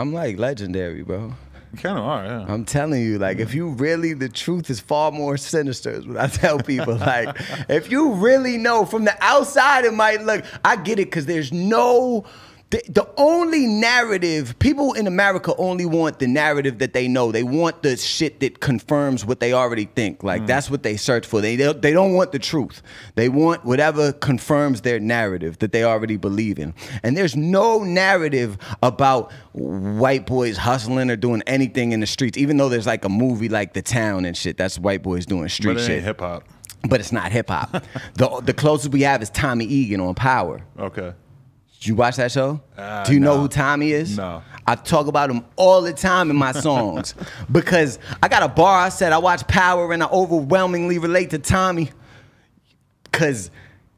[0.00, 1.34] I'm like legendary, bro.
[1.72, 2.46] You kind of are, yeah.
[2.48, 6.16] I'm telling you, like, if you really, the truth is far more sinister, is what
[6.16, 6.94] I tell people.
[7.10, 7.36] Like,
[7.68, 11.52] if you really know from the outside, it might look, I get it, because there's
[11.52, 12.24] no,
[12.70, 17.32] the, the only narrative, people in America only want the narrative that they know.
[17.32, 20.22] They want the shit that confirms what they already think.
[20.22, 20.46] Like, hmm.
[20.46, 21.40] that's what they search for.
[21.40, 22.80] They, they, they don't want the truth.
[23.16, 26.72] They want whatever confirms their narrative that they already believe in.
[27.02, 32.56] And there's no narrative about white boys hustling or doing anything in the streets, even
[32.56, 34.56] though there's like a movie like The Town and shit.
[34.56, 35.96] That's white boys doing street but it shit.
[35.96, 36.44] ain't hip hop.
[36.88, 37.72] but it's not hip hop.
[38.14, 40.60] the, the closest we have is Tommy Egan on Power.
[40.78, 41.14] Okay.
[41.80, 42.60] Did you watch that show?
[42.76, 44.16] Uh, Do you know who Tommy is?
[44.16, 44.42] No.
[44.66, 47.14] I talk about him all the time in my songs
[47.52, 48.80] because I got a bar.
[48.80, 51.88] I said I watch Power and I overwhelmingly relate to Tommy
[53.04, 53.50] because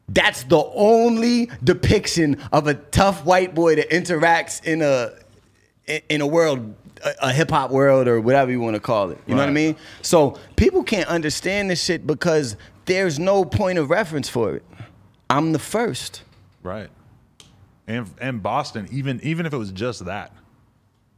[0.09, 5.11] that's the only depiction of a tough white boy that interacts in a
[6.09, 9.18] in a world a, a hip hop world or whatever you want to call it.
[9.26, 9.74] You know what I mean?
[10.03, 14.62] So people can't understand this shit because there's no point of reference for it.
[15.28, 16.22] I'm the first.
[16.62, 16.89] Right.
[17.87, 20.33] And and Boston, even even if it was just that,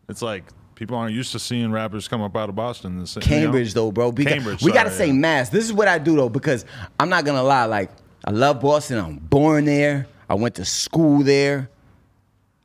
[0.09, 0.45] it's like
[0.75, 3.01] people aren't used to seeing rappers come up out of Boston.
[3.01, 3.43] The, same- you know?
[3.45, 4.09] Cambridge though, bro.
[4.11, 5.12] We, Cambridge, got, we gotta say yeah.
[5.12, 5.51] mass.
[5.51, 6.65] This is what I do though, because
[6.99, 7.67] I'm not gonna lie.
[7.67, 7.91] Like
[8.25, 8.99] I love Boston.
[8.99, 10.07] I'm born there.
[10.29, 11.69] I went to school there.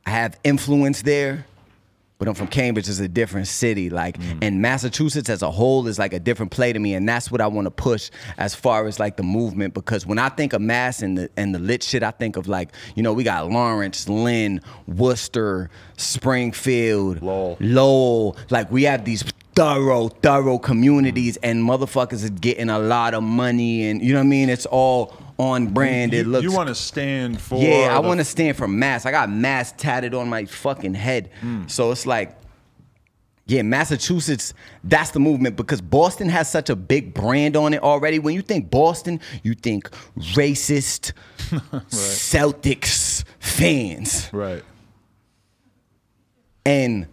[0.06, 1.46] I have influence there.
[2.20, 2.88] But I'm from Cambridge.
[2.88, 3.90] It's a different city.
[3.90, 4.38] Like, Mm.
[4.42, 7.40] and Massachusetts as a whole is like a different play to me, and that's what
[7.40, 9.74] I want to push as far as like the movement.
[9.74, 12.46] Because when I think of mass and the and the lit shit, I think of
[12.46, 17.56] like, you know, we got Lawrence, Lynn, Worcester, Springfield, Lowell.
[17.60, 18.36] Lowell.
[18.50, 19.24] Like we have these
[19.60, 24.24] thorough, thorough communities, and motherfuckers is getting a lot of money, and you know what
[24.24, 24.48] I mean.
[24.48, 26.14] It's all on brand.
[26.14, 26.44] You, it looks.
[26.44, 29.04] you want to stand for yeah, I want to stand for mass.
[29.04, 31.66] I got mass tatted on my fucking head, hmm.
[31.66, 32.36] so it's like.
[33.46, 34.54] Yeah, Massachusetts,
[34.84, 38.20] that's the movement because Boston has such a big brand on it already.
[38.20, 39.90] When you think Boston, you think
[40.34, 41.14] racist
[41.90, 44.30] Celtics fans.
[44.32, 44.62] right.
[46.64, 47.08] And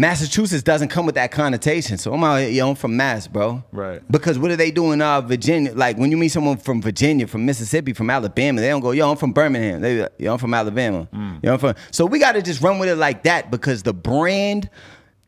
[0.00, 1.98] Massachusetts doesn't come with that connotation.
[1.98, 3.62] So I'm out here, yo, I'm from Mass, bro.
[3.72, 4.02] Right.
[4.10, 5.72] Because what do they do in uh, Virginia?
[5.74, 9.10] Like when you meet someone from Virginia, from Mississippi, from Alabama, they don't go, yo,
[9.10, 9.80] I'm from Birmingham.
[9.80, 11.08] They be like, yo, I'm from Alabama.
[11.42, 11.74] Yo, I'm from.
[11.90, 14.68] So we got to just run with it like that because the brand.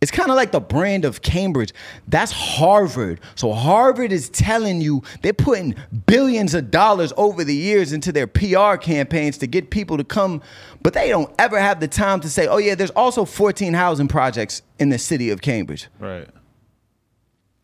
[0.03, 1.73] It's kind of like the brand of Cambridge.
[2.07, 3.21] That's Harvard.
[3.35, 5.75] So Harvard is telling you they're putting
[6.07, 10.43] billions of dollars over the years into their PR campaigns to get people to come,
[10.83, 14.07] but they don't ever have the time to say, "Oh yeah, there's also 14 housing
[14.07, 16.29] projects in the city of Cambridge." Right.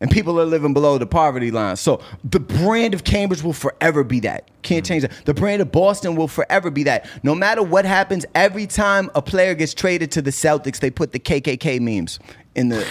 [0.03, 1.77] And people are living below the poverty line.
[1.77, 4.49] So the brand of Cambridge will forever be that.
[4.61, 4.91] Can't mm-hmm.
[4.91, 5.13] change that.
[5.23, 7.09] The brand of Boston will forever be that.
[7.23, 11.13] No matter what happens, every time a player gets traded to the Celtics, they put
[11.13, 12.19] the KKK memes
[12.53, 12.85] in the.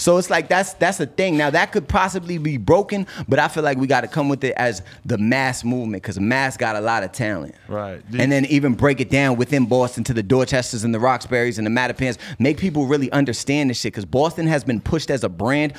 [0.00, 1.36] So it's like that's that's the thing.
[1.36, 4.42] Now that could possibly be broken, but I feel like we got to come with
[4.44, 7.54] it as the mass movement because mass got a lot of talent.
[7.68, 8.02] Right.
[8.18, 11.66] And then even break it down within Boston to the Dorchesters and the Roxburys and
[11.66, 12.16] the Mattapans.
[12.38, 15.74] Make people really understand this shit because Boston has been pushed as a brand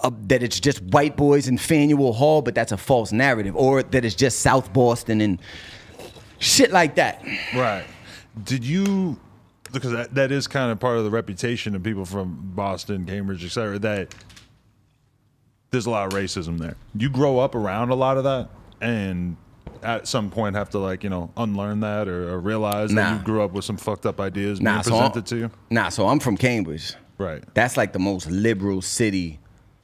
[0.00, 3.84] uh, that it's just white boys in Faneuil Hall, but that's a false narrative, or
[3.84, 5.40] that it's just South Boston and
[6.40, 7.24] shit like that.
[7.54, 7.84] Right.
[8.42, 9.20] Did you
[9.72, 13.44] because that, that is kind of part of the reputation of people from Boston, Cambridge,
[13.44, 14.14] et cetera, that
[15.70, 16.76] there's a lot of racism there.
[16.96, 18.48] You grow up around a lot of that
[18.80, 19.36] and
[19.82, 23.24] at some point have to like, you know, unlearn that or, or realize that you
[23.24, 25.50] grew up with some fucked up ideas Nah, being so I'm- presented to you.
[25.70, 26.94] Nah, so I'm from Cambridge.
[27.18, 27.42] Right.
[27.54, 29.38] That's like the most liberal city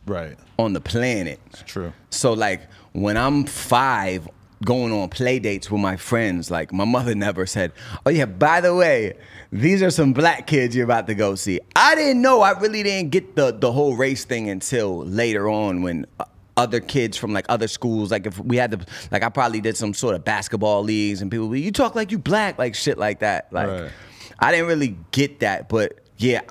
[0.07, 0.37] Right.
[0.59, 1.41] on the planet.
[1.51, 1.93] It's true.
[2.11, 2.62] So like
[2.93, 4.28] when I'm five,
[4.64, 7.72] going on play dates with my friends, like my mother never said,
[8.07, 9.14] "Oh yeah, by the way,
[9.53, 12.40] these are some black kids you're about to go see." I didn't know.
[12.40, 16.07] I really didn't get the the whole race thing until later on when.
[16.18, 16.24] uh,
[16.55, 18.78] Other kids from like other schools, like if we had to,
[19.11, 22.18] like I probably did some sort of basketball leagues, and people, you talk like you
[22.18, 23.50] black, like shit like that.
[23.50, 23.90] Like Right.
[24.38, 26.42] I didn't really get that, but yeah,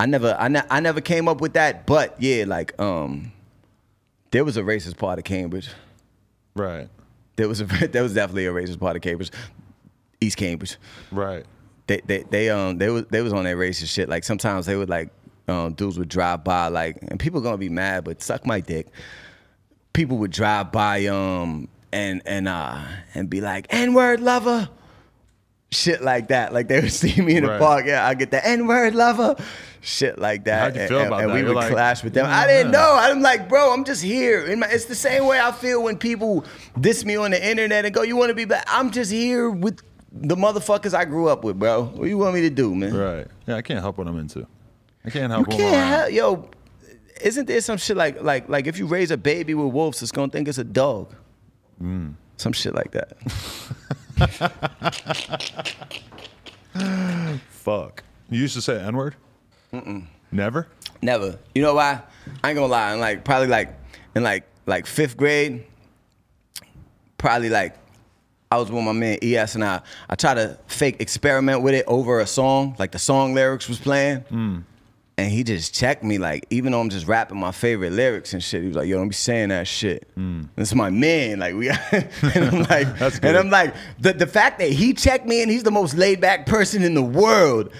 [0.00, 1.84] I never, I, ne- I never came up with that.
[1.86, 3.30] But yeah, like um,
[4.30, 5.68] there was a racist part of Cambridge.
[6.56, 6.88] Right.
[7.36, 9.30] There was a there was definitely a racist part of Cambridge,
[10.22, 10.78] East Cambridge.
[11.12, 11.44] Right.
[11.90, 14.08] They they they um they was they was on that racist shit.
[14.08, 15.10] Like sometimes they would like
[15.48, 18.86] um dudes would drive by like and people gonna be mad, but suck my dick.
[19.92, 22.78] people would drive by um and and uh
[23.14, 24.68] and be like N word lover,
[25.72, 26.52] shit like that.
[26.52, 27.60] Like they would see me in the Right.
[27.60, 29.34] park, yeah, I get the N word lover,
[29.80, 30.60] shit like that.
[30.62, 31.34] How'd you and, feel and- about and that?
[31.34, 32.26] we You're would like, clash with them.
[32.26, 32.38] yeah.
[32.38, 32.96] I didn't know.
[33.00, 34.46] I'm like, bro, I'm just here.
[34.46, 36.44] In my, it's the same way I feel when people
[36.80, 39.50] diss me on the internet and go, "You want to be back?" I'm just here
[39.50, 39.80] with
[40.12, 41.84] the motherfuckers I grew up with, bro.
[41.84, 42.94] What you want me to do, man?
[42.94, 43.26] Right.
[43.46, 44.46] Yeah, I can't help what I'm into.
[45.04, 46.50] I can't help You can't help, yo.
[47.22, 50.12] Isn't there some shit like like like if you raise a baby with wolves, it's
[50.12, 51.14] gonna think it's a dog.
[51.82, 52.14] Mm.
[52.36, 53.20] Some shit like that.
[57.48, 58.02] Fuck.
[58.30, 59.16] You used to say N word?
[59.72, 60.06] Mm-mm.
[60.32, 60.66] Never?
[61.02, 61.38] Never.
[61.54, 62.00] You know why?
[62.42, 62.92] I ain't gonna lie.
[62.92, 63.74] I'm like probably like
[64.14, 65.64] in like like fifth grade,
[67.18, 67.76] probably like
[68.52, 71.84] I was with my man ES and I I tried to fake experiment with it
[71.86, 74.22] over a song, like the song lyrics was playing.
[74.22, 74.58] Hmm.
[75.16, 78.42] And he just checked me, like, even though I'm just rapping my favorite lyrics and
[78.42, 80.08] shit, he was like, yo, don't be saying that shit.
[80.14, 80.44] Hmm.
[80.56, 81.38] This is my man.
[81.38, 82.86] Like, we and I'm like,
[83.22, 83.36] and.
[83.36, 86.46] I'm like, the, the fact that he checked me and he's the most laid back
[86.46, 87.70] person in the world.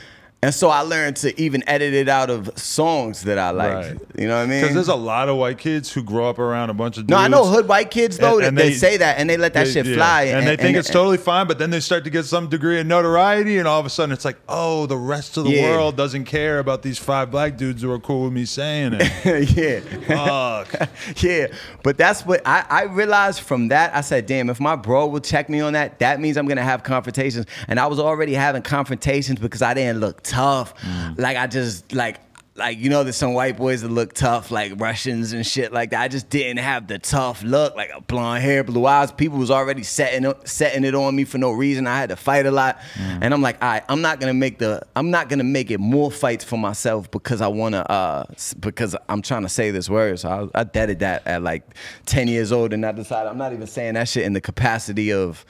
[0.43, 3.73] And so I learned to even edit it out of songs that I like.
[3.75, 3.99] Right.
[4.19, 4.63] You know what I mean?
[4.63, 7.11] Because there's a lot of white kids who grow up around a bunch of dudes.
[7.11, 9.37] no, I know hood white kids though And- and they, they- say that and they
[9.37, 9.97] let that They- shit yeah.
[9.97, 10.23] fly.
[10.25, 12.87] And, they think it's totally fine, but then they start to get some degree of
[12.87, 15.73] notoriety, and all of a sudden it's like, oh, the rest of the Yeah.
[15.77, 19.57] world doesn't care about these five black dudes who are cool with me saying it.
[19.57, 19.81] yeah.
[20.17, 20.89] Fuck.
[21.23, 21.49] yeah,
[21.83, 23.95] but that's what I, I realized from that.
[23.95, 26.63] I said, damn, if my bro will check me on that, that means I'm gonna
[26.63, 27.45] have confrontations.
[27.69, 30.75] And I was already having confrontations because I didn't look tough.
[31.17, 32.17] Like I just like
[32.57, 35.91] like you know there's some white boys that look tough, like Russians and shit like
[35.91, 36.01] that.
[36.03, 39.11] I just didn't have the tough look, like a blonde hair, blue eyes.
[39.11, 41.87] People was already setting setting it on me for no reason.
[41.87, 44.59] I had to fight a lot, and I'm like, all right, I'm not gonna make
[44.59, 48.25] the I'm not gonna make it more fights for myself because I wanna uh
[48.61, 50.21] because I'm trying to say this word.
[50.21, 51.63] So I, I deaded that at like
[52.07, 55.13] 10 years old, and I decided I'm not even saying that shit in the capacity
[55.13, 55.45] of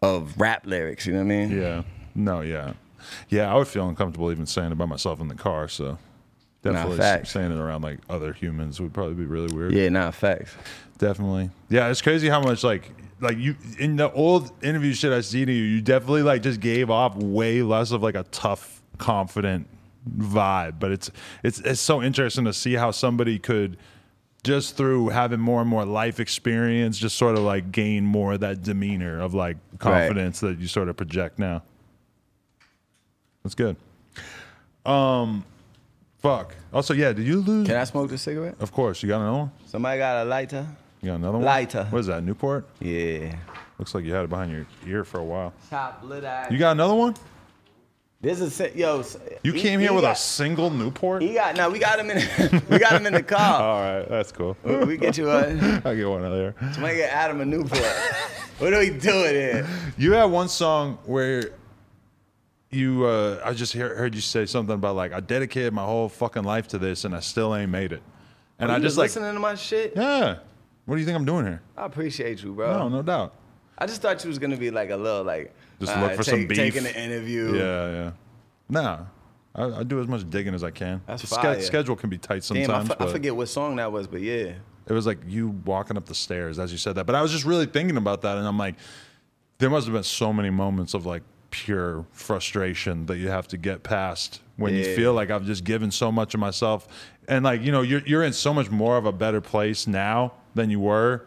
[0.00, 1.06] of rap lyrics.
[1.06, 1.60] You know what I mean?
[1.60, 1.82] Yeah.
[2.14, 2.74] No, yeah.
[3.28, 5.98] Yeah, I would feel uncomfortable even saying it by myself in the car, so
[6.62, 7.30] definitely facts.
[7.30, 9.72] saying it around like other humans would probably be really weird.
[9.72, 10.54] Yeah, nah, facts.
[10.98, 11.50] Definitely.
[11.68, 12.90] Yeah, it's crazy how much like
[13.20, 16.60] like you in the old interview shit I see to you, you definitely like just
[16.60, 19.68] gave off way less of like a tough, confident
[20.08, 20.78] vibe.
[20.78, 21.10] But it's
[21.42, 23.78] it's it's so interesting to see how somebody could
[24.44, 28.40] just through having more and more life experience just sort of like gain more of
[28.40, 31.62] that demeanor of like confidence that you sort of project now.
[33.42, 33.76] That's good.
[34.84, 35.44] Um
[36.20, 36.54] fuck.
[36.72, 38.56] Also, yeah, did you lose Can I smoke this cigarette?
[38.60, 39.50] of course, you got another one?
[39.66, 40.66] Somebody got a lighter?
[41.00, 41.46] You got another one?
[41.46, 41.84] Lighter.
[41.90, 42.22] What is that?
[42.22, 42.66] Newport?
[42.80, 43.34] Yeah.
[43.78, 45.52] Looks like you had it behind your ear for a while.
[45.68, 46.46] Top lit eye.
[46.50, 47.16] You got another one?
[48.20, 49.02] This is yo.
[49.42, 51.22] You he- came here he with a single Newport?
[51.22, 51.68] He got no.
[51.68, 52.62] We got him in.
[52.70, 53.60] we got him in the car.
[53.60, 54.56] All right, that's cool.
[54.64, 55.58] we get you one.
[55.84, 56.54] I'll get one out there.
[56.72, 57.82] Somebody get Adam a Newport.
[58.58, 59.66] what are we doing here?
[59.98, 61.50] You had one song where
[62.72, 66.08] you, uh, I just hear, heard you say something about like, I dedicated my whole
[66.08, 68.02] fucking life to this and I still ain't made it.
[68.58, 69.92] And Are I just like, listening to my shit.
[69.96, 70.38] yeah,
[70.86, 71.62] what do you think I'm doing here?
[71.76, 72.78] I appreciate you, bro.
[72.78, 73.34] No, no doubt.
[73.78, 76.16] I just thought you was gonna be like a little like Just all look right,
[76.16, 76.58] for some take- beef.
[76.58, 77.54] taking the interview.
[77.56, 78.10] Yeah, yeah.
[78.68, 78.98] Nah,
[79.54, 81.00] I, I do as much digging as I can.
[81.06, 81.60] That's the fire.
[81.60, 82.68] schedule can be tight sometimes.
[82.68, 84.52] Damn, I, f- I forget what song that was, but yeah.
[84.86, 87.06] It was like you walking up the stairs as you said that.
[87.06, 88.76] But I was just really thinking about that, and I'm like,
[89.58, 91.22] there must have been so many moments of like
[91.52, 95.90] pure frustration that you have to get past when you feel like I've just given
[95.90, 96.88] so much of myself,
[97.28, 100.32] and like you know you're you're in so much more of a better place now
[100.54, 101.22] than you were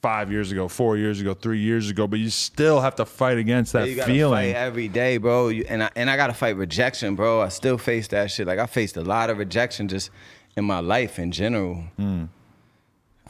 [0.00, 2.06] five years ago, four years ago, three years ago.
[2.06, 4.54] But you still have to fight against that you gotta feeling.
[4.54, 5.48] every day, bro.
[5.48, 7.40] You, and I and I gotta fight rejection, bro.
[7.40, 8.46] I still face that shit.
[8.46, 10.10] Like I faced a lot of rejection just
[10.56, 11.84] in my life in general.
[11.96, 12.24] Hmm.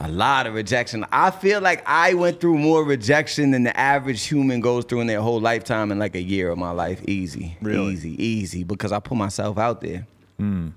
[0.03, 1.05] A lot of rejection.
[1.11, 5.07] I feel like I went through more rejection than the average human goes through in
[5.07, 7.03] their whole lifetime in like a year of my life.
[7.07, 7.93] Easy, Really?
[7.93, 8.63] easy, easy.
[8.63, 10.07] Because I put myself out there.
[10.37, 10.69] Hmm.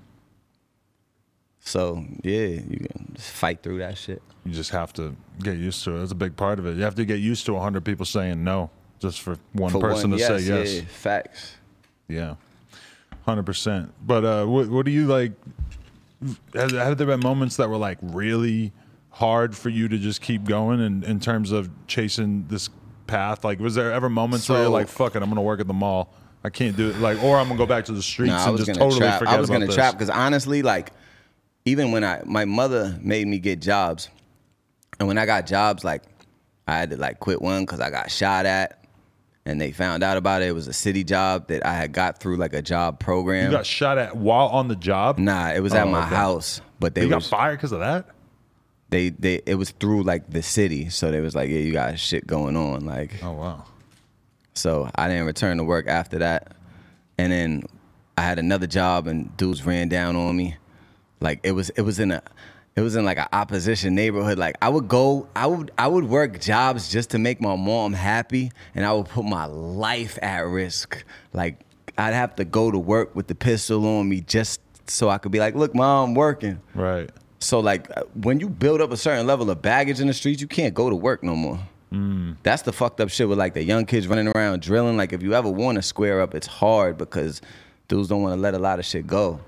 [1.59, 4.21] So yeah, you can just fight through that shit.
[4.45, 5.99] You just have to get used to it.
[6.01, 6.77] That's a big part of it.
[6.77, 8.69] You have to get used to hundred people saying no
[8.99, 10.73] just for one For person one, to say yes.
[10.75, 11.55] Yeah, facts.
[12.07, 12.35] Yeah,
[13.25, 13.91] hundred percent.
[14.05, 15.31] But uh, what what do you like?
[16.53, 18.71] Have, have there been moments that were like really
[19.15, 22.69] hard for you to just keep going in, in terms of chasing this
[23.07, 23.43] path?
[23.45, 25.73] Like, was there ever moments where you're like, "Fuck it, I'm gonna work at the
[25.73, 26.13] mall.
[26.43, 28.57] I can't do it." Like, or I'm gonna go back to the streets No, and
[28.57, 29.19] just totally trap.
[29.19, 29.75] forget I was about gonna this.
[29.75, 30.91] trap because honestly, like,
[31.65, 34.09] even when I my mother made me get jobs,
[34.99, 36.03] and when I got jobs, like,
[36.67, 38.83] I had to like quit one because I got shot at,
[39.45, 40.49] and they found out about it.
[40.49, 43.45] It was a city job that I had got through like a job program.
[43.51, 45.17] You got shot at while on the job.
[45.19, 46.15] nah, it was Oh, at my okay.
[46.15, 48.07] house, but they you got was fired because of that.
[48.89, 51.97] They they it was through like the city, so they was like, yeah, you got
[51.99, 53.23] shit going on, like.
[53.23, 53.65] Oh wow.
[54.53, 56.55] So I didn't return to work after that.
[57.17, 57.63] And then
[58.17, 60.55] I had another job and dudes ran down on me.
[61.19, 62.21] Like it was it was in a
[62.75, 64.37] it was in like an opposition neighborhood.
[64.37, 67.93] Like I would go, I would I would work jobs just to make my mom
[67.93, 71.03] happy and I would put my life at risk.
[71.33, 71.59] Like
[71.97, 75.31] I'd have to go to work with the pistol on me just so I could
[75.31, 76.61] be like, look, mom, I'm working.
[76.73, 77.09] Right.
[77.39, 80.41] So like uh, when you build up a certain level of baggage in the streets,
[80.41, 81.59] you can't go to work no more.
[82.43, 84.97] That's the fucked up shit with like the young kids running around drilling.
[84.97, 87.41] Like if you ever want to square up, it's hard because
[87.87, 89.39] dudes don't want to let a lot of shit go.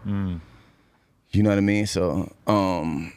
[1.32, 1.86] You know what I mean?
[1.88, 3.12] So, um,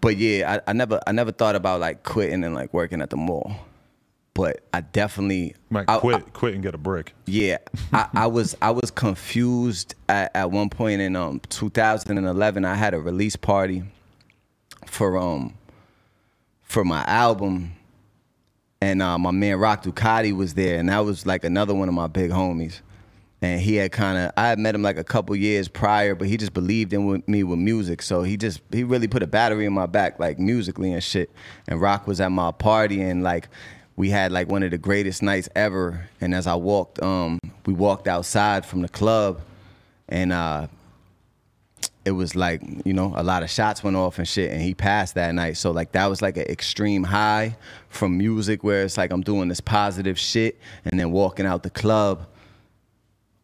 [0.00, 3.10] but yeah, I, I never I never thought about like quitting and like working at
[3.10, 3.54] the mall.
[4.34, 7.14] But I definitely Might I- quit, quit and get a brick.
[7.26, 7.58] yeah,
[7.92, 12.64] I, I was I was confused at, at one point in um 2011.
[12.64, 13.82] I had a release party
[14.86, 15.52] for um
[16.62, 17.72] for my album,
[18.80, 21.94] and uh, my man Rock Ducati was there, and that was like another one of
[21.94, 22.80] my big homies.
[23.42, 26.28] And he had kind of I had met him like a couple years prior, but
[26.28, 28.00] he just believed in with me with music.
[28.00, 31.28] So he just he really put a battery in my back, like musically and shit.
[31.68, 33.48] And Rock was at my party, and like
[33.96, 36.08] we had like one of the greatest nights ever.
[36.20, 39.40] And as I walked, um, we walked outside from the club,
[40.08, 40.66] and uh,
[42.04, 44.74] it was like you know a lot of shots went off and shit, and he
[44.74, 45.56] passed that night.
[45.56, 47.56] So like that was like an extreme high
[47.88, 51.70] from music, where it's like I'm doing this positive shit, and then walking out the
[51.70, 52.26] club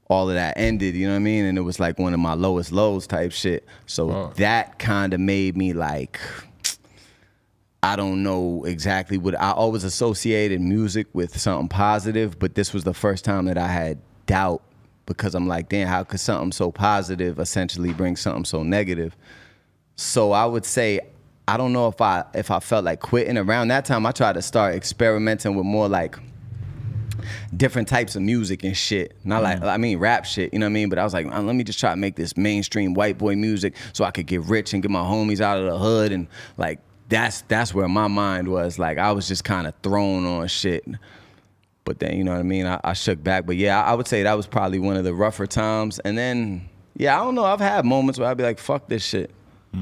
[0.09, 1.45] all of that ended, you know what I mean?
[1.45, 3.67] And it was like one of my lowest lows type shit.
[3.87, 6.19] So that kind of made me like,
[7.83, 12.85] I don't know exactly what I always associated music with something positive, but this was
[12.85, 14.63] the first time that I had doubt
[15.07, 19.17] because I'm like, damn, how could something so positive essentially bring something so negative?
[19.95, 21.01] So I would say
[21.47, 24.05] I don't know if I if I felt like quitting around that time.
[24.05, 26.19] I tried to start experimenting with more like
[27.57, 29.17] different types of music and shit.
[29.25, 30.89] Not like I mean rap shit, you know what I mean?
[30.89, 33.35] But I was like, uh, let me just try to make this mainstream white boy
[33.35, 36.27] music so I could get rich and get my homies out of the hood and
[36.59, 38.79] like that's that's where my mind was.
[38.79, 40.85] Like I was just kind of thrown on shit.
[41.85, 42.67] But then you know what I mean?
[42.67, 43.47] I, I shook back.
[43.47, 45.99] But yeah, I, I would say that was probably one of the rougher times.
[46.01, 47.45] And then yeah, I don't know.
[47.45, 49.31] I've had moments where I'd be like, fuck this shit.
[49.73, 49.79] But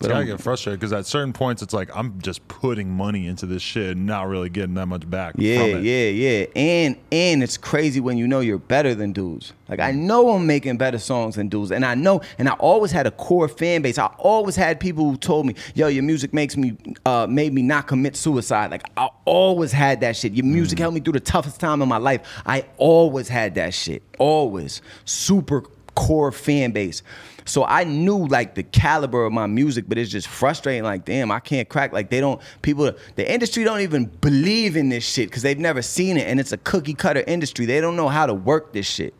[0.00, 3.46] But I get frustrated because at certain points it's like I'm just putting money into
[3.46, 5.34] this shit and not really getting that much back.
[5.36, 6.46] Yeah, yeah, yeah.
[6.54, 9.54] And and it's crazy when you know you're better than dudes.
[9.68, 12.92] Like I know I'm making better songs than dudes, and I know, and I always
[12.92, 13.98] had a core fan base.
[13.98, 17.62] I always had people who told me, "Yo, your music makes me, uh, made me
[17.62, 20.32] not commit suicide." Like I always had that shit.
[20.32, 22.20] Your music helped me through the toughest time in my life.
[22.46, 24.04] I always had that shit.
[24.18, 25.64] Always super
[25.96, 27.02] core fan base.
[27.48, 30.82] So I knew like the caliber of my music, but it's just frustrating.
[30.84, 31.92] Like, damn, I can't crack.
[31.92, 35.80] Like, they don't, people, the industry don't even believe in this shit because they've never
[35.82, 36.28] seen it.
[36.28, 37.66] And it's a cookie cutter industry.
[37.66, 39.14] They don't know how to work this shit.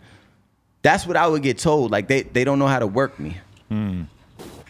[0.82, 1.90] That's what I would get told.
[1.90, 3.38] Like, they, they don't know how to work me.
[3.70, 4.06] You know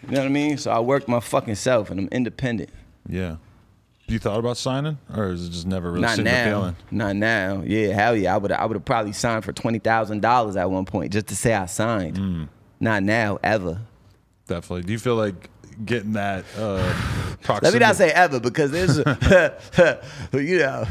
[0.07, 0.57] what I mean?
[0.57, 2.69] So I work my fucking self and I'm independent.
[3.07, 3.35] Yeah.
[4.07, 6.45] You thought about signing, or is it just never really Not the now.
[6.45, 6.75] feeling?
[6.89, 7.61] Not now.
[7.63, 8.33] Yeah, hell yeah.
[8.33, 11.27] I would I would have probably signed for twenty thousand dollars at one point just
[11.27, 12.17] to say I signed.
[12.17, 12.47] Mm.
[12.79, 13.79] Not now, ever.
[14.47, 14.83] Definitely.
[14.83, 15.49] Do you feel like
[15.85, 16.93] getting that uh,
[17.61, 18.97] Let me not say ever because there's,
[20.33, 20.85] you know,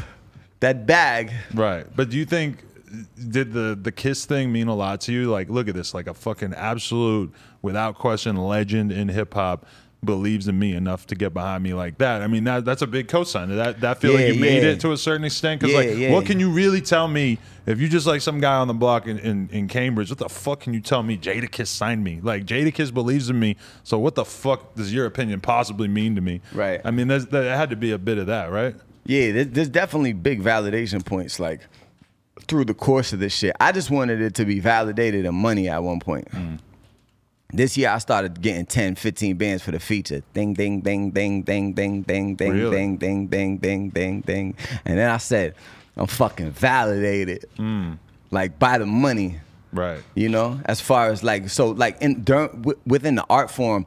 [0.60, 1.32] that bag.
[1.54, 1.86] Right.
[1.94, 2.64] But do you think
[3.28, 5.30] did the the kiss thing mean a lot to you?
[5.30, 7.32] Like, look at this, like a fucking absolute,
[7.62, 9.66] without question, legend in hip hop
[10.04, 12.22] believes in me enough to get behind me like that.
[12.22, 13.48] I mean, that that's a big cosign.
[13.56, 15.60] That that feel Yeah, like you made it to a certain extent.
[15.60, 16.12] Because Yeah, like, yeah.
[16.12, 19.06] what can you really tell me if you just like some guy on the block
[19.06, 20.08] in, in, in Cambridge?
[20.08, 21.18] What the fuck can you tell me?
[21.18, 22.20] Jadakiss signed me.
[22.22, 23.56] Like Jadakiss believes in me.
[23.82, 26.42] So what the fuck does your opinion possibly mean to me?
[26.52, 26.80] Right.
[26.84, 28.76] I mean, there's, there had to be a bit of that, right?
[29.04, 31.62] Yeah, there's, there's definitely big validation points like
[32.46, 33.56] through the course of this shit.
[33.58, 36.30] I just wanted it to be validated in money at one point.
[36.30, 36.60] Mm.
[37.50, 40.22] This year I started getting 10, 15 bands for the feature.
[40.34, 42.76] Ding, ding, ding, ding, ding, ding, ding, ding, Really?
[42.76, 44.54] ding, ding, ding, ding, ding, ding.
[44.84, 45.54] And then I said,
[45.96, 47.46] I'm fucking validated.
[48.30, 49.40] Like by the money.
[49.70, 50.02] Right.
[50.14, 53.84] you know as far as like so like in during, within the art form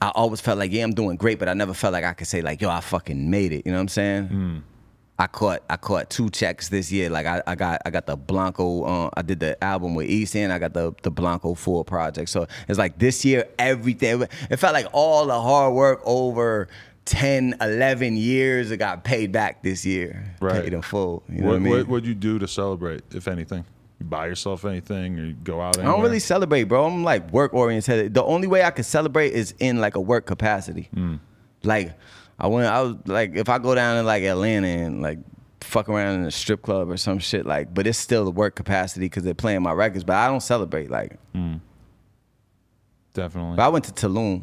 [0.00, 2.28] i always felt like yeah i'm doing great but i never felt like i could
[2.28, 4.62] say like yo i fucking made it you know what i'm saying
[5.18, 7.08] I caught I caught two checks this year.
[7.08, 8.82] Like I, I got I got the Blanco.
[8.82, 10.52] Uh, I did the album with East End.
[10.52, 12.28] I got the the Blanco Four project.
[12.30, 14.22] So it's like this year everything.
[14.50, 16.68] It felt like all the hard work over
[17.04, 18.70] 10, 11 years.
[18.70, 20.34] It got paid back this year.
[20.40, 20.64] Right.
[20.64, 21.22] Paid in full.
[21.28, 21.72] You know what, what, I mean?
[21.72, 23.64] what would you do to celebrate, if anything?
[24.00, 26.86] You buy yourself anything or you go out I don't really celebrate, bro.
[26.86, 28.14] I'm like work oriented.
[28.14, 30.88] The only way I could celebrate is in like a work capacity.
[30.92, 31.16] Hmm.
[31.62, 31.92] Like
[32.38, 35.18] I went, I was like, if I go down to like Atlanta and like
[35.60, 38.54] fuck around in a strip club or some shit, like, but it's still the work
[38.54, 40.04] capacity because they're playing my records.
[40.04, 40.90] But I don't celebrate.
[40.90, 41.60] Like, mm.
[43.12, 43.56] Definitely.
[43.56, 44.42] but I went to Tulum.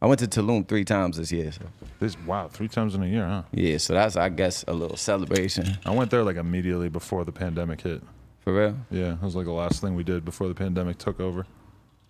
[0.00, 1.52] I went to Tulum three times this year.
[1.52, 1.62] So.
[2.00, 3.42] This wow, three times in a year, huh?
[3.52, 7.30] Yeah, so that's I guess a little celebration I went there like immediately before the
[7.30, 8.02] pandemic hit.
[8.40, 8.76] for real.
[8.90, 11.46] Yeah, it was like the last thing we did before the pandemic took over.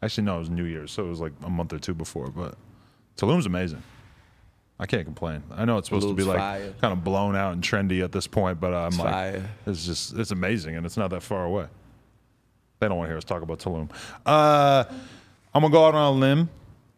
[0.02, 2.28] Actually, no, it was New Year's, so it was like a month or two before.
[2.28, 2.54] But
[3.18, 3.82] Tulum's amazing.
[4.82, 5.44] I can't complain.
[5.54, 6.74] I know it's supposed to be like fire.
[6.80, 9.50] kind of blown out and trendy at this point, but I'm It's like, fire.
[9.66, 11.66] it's just it's amazing, and it's not that far away.
[12.80, 13.88] They don't want to hear us talk about Tulum.
[14.26, 14.84] Uh,
[15.54, 16.50] I'm gonna go out on a limb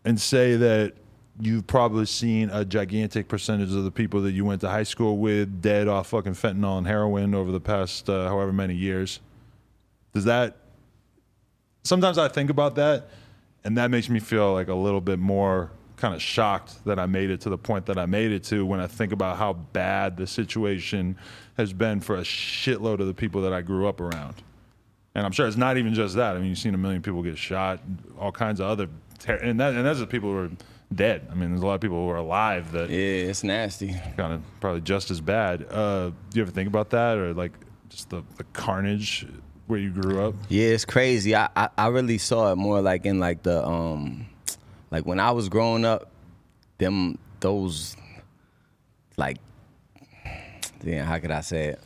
[0.07, 0.95] and say that
[1.39, 5.19] you've probably seen a gigantic percentage of the people that you went to high school
[5.19, 9.21] with dead off fucking fentanyl and heroin over the past uh, however many years.
[10.15, 10.57] Does that?
[11.83, 13.11] Sometimes I think about that,
[13.63, 15.71] and that makes me feel like a little bit more
[16.05, 18.67] kind of shocked that I made it to the point that I made it to
[18.67, 21.17] when I think about how bad the situation
[21.57, 24.35] has been for a shitload of the people that I grew up around.
[25.15, 26.37] And I'm sure it's not even just that.
[26.37, 27.81] I mean, you've seen a million people get shot,
[28.21, 28.89] all kinds of other,
[29.19, 30.51] ter- and that, and that's the people who are
[30.95, 31.27] dead.
[31.31, 33.95] I mean, there's a lot of people who are alive that Yeah, it's nasty.
[34.19, 35.65] kind of probably just as bad.
[35.71, 37.53] Uh, do you ever think about that, or like
[37.89, 39.27] just the, the carnage
[39.69, 40.35] where you grew up?
[40.51, 41.35] Yeah, it's crazy.
[41.35, 44.27] I, I I really saw it more like in like the um
[44.95, 46.09] like when I was growing up,
[46.79, 47.97] them those
[49.17, 49.39] like
[50.85, 51.81] damn, how could I say it?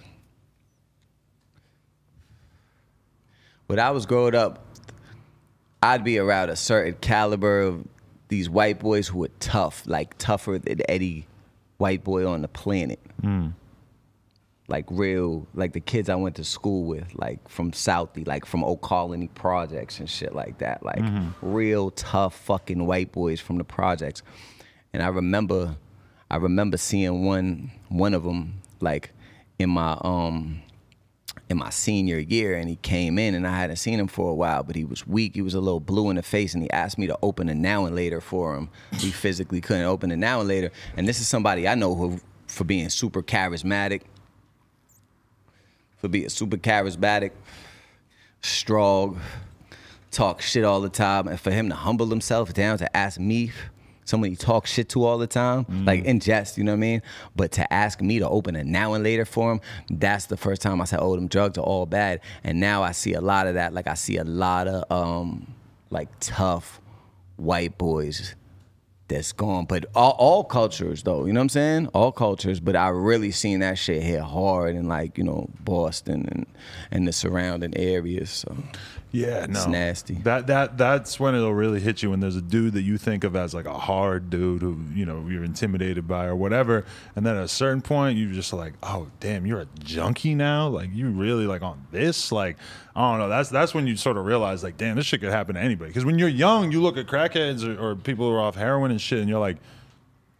[3.67, 4.63] When I was growing up,
[5.83, 7.87] I'd be around a certain caliber of
[8.29, 11.27] these white boys who were tough, like tougher than any
[11.79, 13.49] white boy on the planet hmm.
[14.69, 18.62] Like real like the kids I went to school with, like from Southie, like from
[18.62, 20.83] Old Colony projects and shit like that.
[20.85, 21.01] Like
[21.41, 24.23] real tough fucking white boys from the projects.
[24.93, 25.77] And I remember
[26.31, 29.11] I remember seeing one one of them like
[29.59, 30.62] in my um
[31.49, 34.35] in my senior year and he came in and I hadn't seen him for a
[34.35, 35.35] while, but he was weak.
[35.35, 37.55] He was a little blue in the face and he asked me to open a
[37.55, 38.69] now and later for him.
[39.03, 40.71] We physically couldn't open it now and later.
[40.97, 44.03] And this is somebody I know who for being super charismatic,
[45.99, 47.32] for being super charismatic,
[48.40, 49.20] strong,
[50.11, 53.53] talk shit all the time, and for him to humble himself down to ask me,
[54.05, 56.80] someone he talks shit to all the time, like in jest, you know what I
[56.80, 57.03] mean?
[57.36, 60.62] But to ask me to open a now and later for him, that's the first
[60.62, 62.20] time I said, oh, them drugs are all bad.
[62.42, 63.74] And now I see a lot of that.
[63.74, 65.53] Like I see a lot of um,
[65.90, 66.80] like tough
[67.36, 68.34] white boys
[69.09, 69.65] that's gone.
[69.65, 71.87] But all, all cultures though, you know what I'm saying?
[71.89, 72.61] All cultures.
[72.61, 76.47] But I really seen that shit hit hard in like, you know, Boston and
[76.91, 78.31] and the surrounding areas.
[78.31, 78.57] So
[79.11, 80.15] Yeah, no, It's nasty.
[80.15, 83.25] That that that's when it'll really hit you when there's a dude that you think
[83.25, 86.85] of as like a hard dude who you know you're intimidated by or whatever,
[87.17, 90.69] and then at a certain point you're just like, oh damn, you're a junkie now.
[90.69, 92.31] Like you really like on this.
[92.31, 92.59] Like
[92.95, 93.29] I don't know.
[93.29, 95.89] That's that's when you sort of realize like, damn, this shit could happen to anybody.
[95.89, 98.91] Because when you're young, you look at crackheads or, or people who are off heroin
[98.91, 99.57] and shit, and you're like.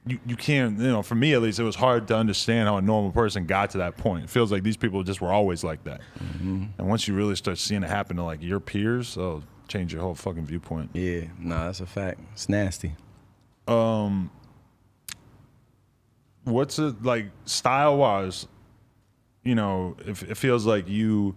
[0.09, 2.79] You, you can't, you know, for me at least, it was hard to understand how
[2.79, 4.25] a normal person got to that point.
[4.25, 6.01] It feels like these people just were always like that.
[6.41, 10.03] And once you really start seeing it happen to like your peers, oh, change your
[10.03, 10.91] whole fucking viewpoint.
[10.95, 12.21] yeah, nah, that's a fact.
[12.33, 12.95] It's nasty.
[13.67, 14.31] Um
[16.45, 18.47] what's it like style wise?
[19.45, 21.37] You know, if it feels like you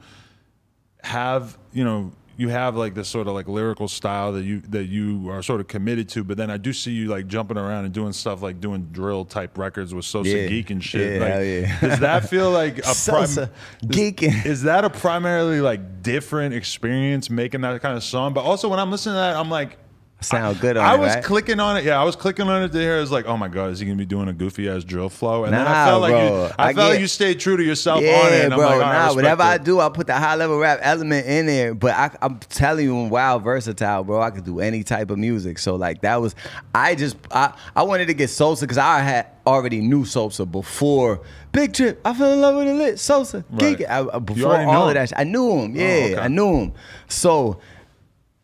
[1.03, 2.11] have, you know,
[2.41, 5.61] you have like this sort of like lyrical style that you that you are sort
[5.61, 8.41] of committed to, but then I do see you like jumping around and doing stuff
[8.41, 10.47] like doing drill type records with Sosa Yeah.
[10.47, 11.21] Geek and shit.
[11.21, 11.89] Yeah, like, yeah.
[11.89, 13.51] does that feel like a Sosa
[13.83, 14.43] geeking.
[14.43, 18.33] Is that a primarily like different experience making that kind of song?
[18.33, 19.77] But also when I'm listening to that, I'm like,
[20.23, 21.23] Sound good on I it, was right?
[21.23, 21.83] clicking on it.
[21.83, 22.97] Yeah, I was clicking on it to hear.
[22.97, 25.09] I was like, oh my god, is he gonna be doing a goofy ass drill
[25.09, 25.45] flow?
[25.45, 26.45] And then I felt like bro.
[26.45, 28.45] you, I, I felt like you stayed true to yourself Yeah, on it.
[28.45, 28.67] And bro.
[28.67, 31.25] I'm like, I nah, respect whatever I do, I put the high level rap element
[31.25, 31.73] in there.
[31.73, 34.21] But I, I'm telling you, I'm wild versatile, bro.
[34.21, 35.57] I could do any type of music.
[35.57, 36.35] So like that was,
[36.75, 41.21] I just I I wanted to get Sosa because I had already knew Sosa before
[41.51, 41.99] Big Trip.
[42.05, 43.43] I fell in love with the lit Sosa.
[43.49, 43.77] Right.
[43.79, 43.89] Geek.
[43.89, 45.71] I, I- before all know of that, shit, I knew him.
[45.71, 46.17] Oh, yeah, okay.
[46.19, 46.73] I knew him.
[47.07, 47.59] So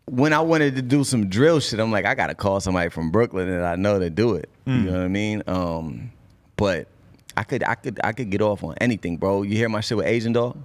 [0.10, 3.12] when I wanted to do some drill shit, I'm like, I gotta call somebody from
[3.12, 4.50] Brooklyn that I know to do it.
[4.66, 4.72] Hmm.
[4.72, 5.44] You know what I mean?
[5.48, 6.12] Um,
[6.56, 6.88] but
[7.36, 9.44] I could, I could, I could get off on anything, bro.
[9.44, 10.58] You hear my shit with Asian Doll?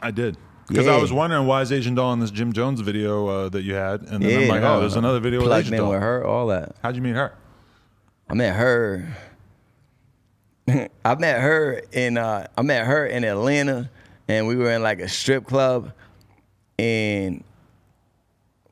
[0.00, 0.36] I did.
[0.68, 3.62] Because I was wondering why is Asian Doll in this Jim Jones video uh, that
[3.62, 5.90] you had, and then yeah, I'm like, oh, there's another video with Asian Doll.
[5.90, 6.74] with her, all that.
[6.82, 7.34] How'd you meet her?
[8.28, 9.16] I met her.
[11.04, 13.88] I met her in uh, I met her in Atlanta,
[14.26, 15.92] and we were in like a strip club,
[16.80, 17.44] and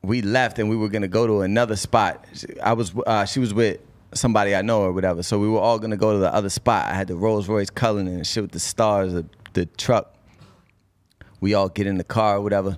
[0.07, 2.25] we left and we were gonna go to another spot.
[2.61, 3.79] I was uh, she was with
[4.13, 6.87] somebody I know or whatever, so we were all gonna go to the other spot.
[6.87, 10.15] I had the Rolls Royce Cullinan and shit with the stars of the truck.
[11.41, 12.77] We all get in the car or whatever,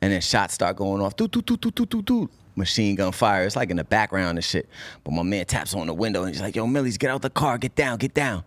[0.00, 1.16] and then shots start going off.
[1.16, 2.30] Doo, doo, doo, doo, doo, doo, doo.
[2.56, 3.44] Machine gun fire.
[3.44, 4.68] It's like in the background and shit.
[5.02, 7.30] But my man taps on the window and he's like, "Yo, Millyz, get out the
[7.30, 7.58] car.
[7.58, 7.98] Get down.
[7.98, 8.44] Get down."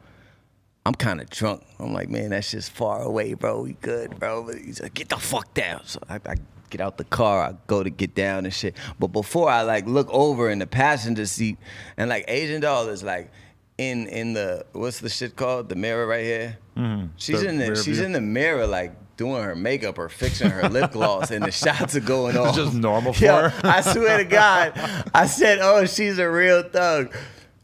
[0.88, 1.66] I'm kind of drunk.
[1.80, 3.64] I'm like, man, that's just far away, bro.
[3.64, 4.44] We good, bro.
[4.44, 5.82] But he's like, get the fuck down.
[5.84, 6.36] So I, I
[6.70, 7.42] get out the car.
[7.42, 8.76] I go to get down and shit.
[9.00, 11.58] But before I like look over in the passenger seat,
[11.98, 13.32] and like Asian doll is like
[13.78, 15.70] in in the what's the shit called?
[15.70, 16.58] The mirror right here.
[16.76, 17.08] Mm-hmm.
[17.18, 18.06] She's The in the she's view.
[18.06, 21.96] in the mirror like doing her makeup or fixing her lip gloss, and the shots
[21.96, 22.56] are going off.
[22.56, 23.54] just normal for Yo, her?
[23.68, 24.74] I swear to God,
[25.14, 27.16] I said, "Oh, she's a real thug."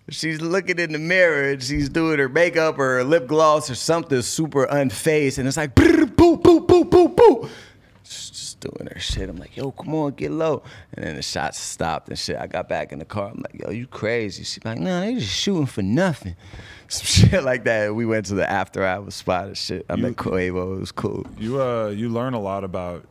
[0.10, 3.76] She's looking in the mirror and she's doing her makeup or her lip gloss or
[3.76, 7.50] something super unfazed, and it's like boo, boo, boo, boo, boo, boo.
[7.50, 7.73] She's just
[8.64, 9.30] doing her shit.
[9.30, 10.64] I'm like, yo, come on, get low.
[10.94, 12.38] And then the shots stopped and shit.
[12.38, 13.30] I got back in the car.
[13.30, 14.44] I'm like, yo, you crazy?
[14.44, 16.36] She's like, nah, they just shooting for nothing.
[16.88, 17.94] Some shit like that.
[17.96, 19.86] We went to the after hours spot and shit.
[19.90, 20.78] I met Quavo.
[20.78, 21.26] It was cool.
[21.38, 23.06] You uh you learn a lot about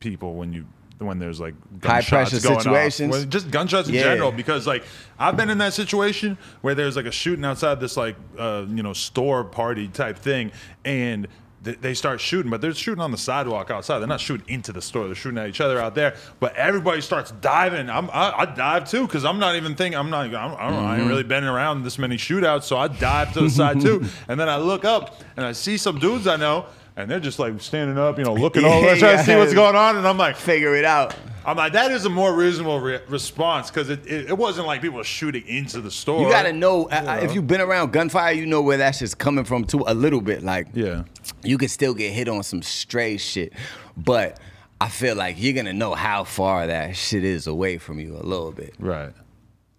[0.00, 0.66] people when you
[0.98, 3.10] when there's like High gunshots pressure situations?
[3.10, 4.02] Well, just gunshots in Yeah.
[4.04, 4.84] general because like
[5.18, 8.82] I've been in that situation where there's like a shooting outside this like uh you
[8.82, 10.52] know store party type thing
[10.84, 11.26] and
[11.64, 13.98] they start shooting, but they're shooting on the sidewalk outside.
[13.98, 15.06] They're not shooting into the store.
[15.06, 16.14] They're shooting at each other out there.
[16.40, 17.88] But everybody starts diving.
[17.90, 19.98] I'm, I, I dive too because I'm not even thinking.
[19.98, 20.26] I'm not.
[20.26, 21.00] I'm, I, don't know, I Mm-hmm.
[21.00, 24.04] ain't really been around this many shootouts, so I dive to the side too.
[24.28, 27.38] And then I look up and I see some dudes I know, and they're just
[27.38, 29.96] like standing up, you know, looking over, Yeah, trying to see what's going on.
[29.96, 31.14] And I'm like, Figure it out.
[31.46, 34.80] I'm like, that is a more reasonable re- response because it, it, it wasn't like
[34.82, 36.22] people were shooting into the store.
[36.22, 39.44] You gotta know uh, if you've been around gunfire, you know where that shit's coming
[39.44, 39.84] from too.
[39.86, 41.04] A little bit, like Yeah.
[41.42, 43.52] you can still get hit on some stray shit,
[43.96, 44.40] but
[44.80, 48.24] I feel like you're gonna know how far that shit is away from you a
[48.24, 49.12] little bit Right.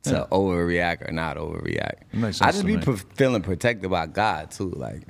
[0.03, 2.03] to overreact or not overreact.
[2.41, 2.77] I just to be
[3.15, 4.69] feeling protected by God too.
[4.69, 5.01] Like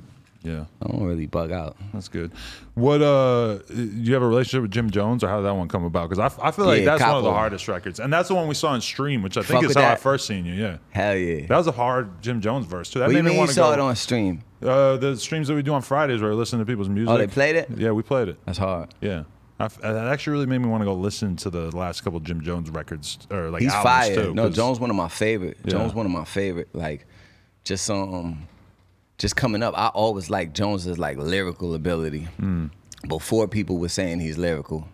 [0.46, 0.64] Yeah.
[0.82, 1.76] I don't really bug out.
[1.92, 2.30] That's good.
[2.74, 5.84] What uh, you have a relationship with Jim Jones, or how did that one come
[5.84, 6.08] about?
[6.08, 8.34] Because I, I feel like Yeah, that's one of the hardest records, and that's the
[8.34, 10.54] one we saw in stream, which I think Fuck is how I first seen you.
[10.54, 11.46] Yeah, Hell yeah.
[11.46, 13.00] that was a hard Jim Jones verse too.
[13.00, 13.72] That What made you me mean you want to saw go.
[13.74, 14.42] it on stream?
[14.62, 17.12] uh, the streams that we do on Fridays, where we listen to people's music.
[17.12, 17.68] Oh, they played it?
[17.76, 18.38] Yeah, we played it.
[18.46, 18.94] That's hard.
[19.00, 19.24] Yeah.
[19.58, 22.20] I f- that actually really made me want to go listen to the last couple
[22.20, 24.14] Jim Jones records or like He's albums fire.
[24.14, 24.34] too.
[24.34, 25.56] no, Jones one of my favorite.
[25.64, 25.70] Yeah.
[25.72, 26.68] Jones one of my favorite.
[26.74, 27.06] Like
[27.64, 28.46] just um
[29.18, 32.28] just coming up, I always liked Jones's like lyrical ability.
[32.38, 32.66] Hmm.
[33.08, 34.88] Before people were saying he's lyrical.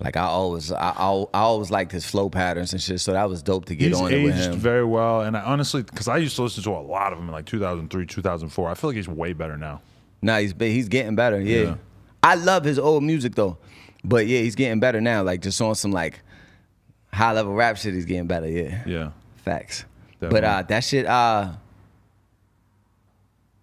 [0.00, 3.28] Like I always I, I I always liked his flow patterns and shit, so that
[3.28, 4.54] was dope to get He's on it with him.
[4.54, 7.26] very well, and I honestly, because I used to listen to a lot of him
[7.26, 8.68] in like 2003, 2004.
[8.70, 9.80] I feel like he's way better now.
[10.20, 11.40] Nah, he's he's getting better.
[11.40, 11.60] Yeah.
[11.62, 11.74] Yeah.
[12.22, 13.56] I love his old music though.
[14.02, 15.22] But yeah, he's getting better now.
[15.22, 16.20] Like just on some like
[17.12, 18.48] high level rap shit, he's getting better.
[18.48, 18.82] Yeah.
[18.86, 19.10] Yeah.
[19.36, 19.84] Facts.
[20.18, 21.52] But uh, that shit, uh,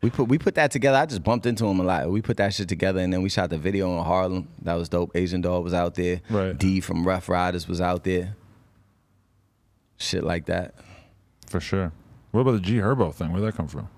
[0.01, 0.97] we put we put that together.
[0.97, 2.09] I just bumped into him a lot.
[2.09, 4.47] We put that shit together, and then we shot the video in Harlem.
[4.63, 5.11] That was dope.
[5.15, 6.21] Asian Doll was out there.
[6.29, 6.57] Right.
[6.57, 8.35] D from Ruff Ryders was out there.
[9.97, 10.73] Shit like that.
[11.47, 11.91] For sure.
[12.31, 13.31] What about the G Herbo thing?
[13.31, 13.89] Where'd that come from?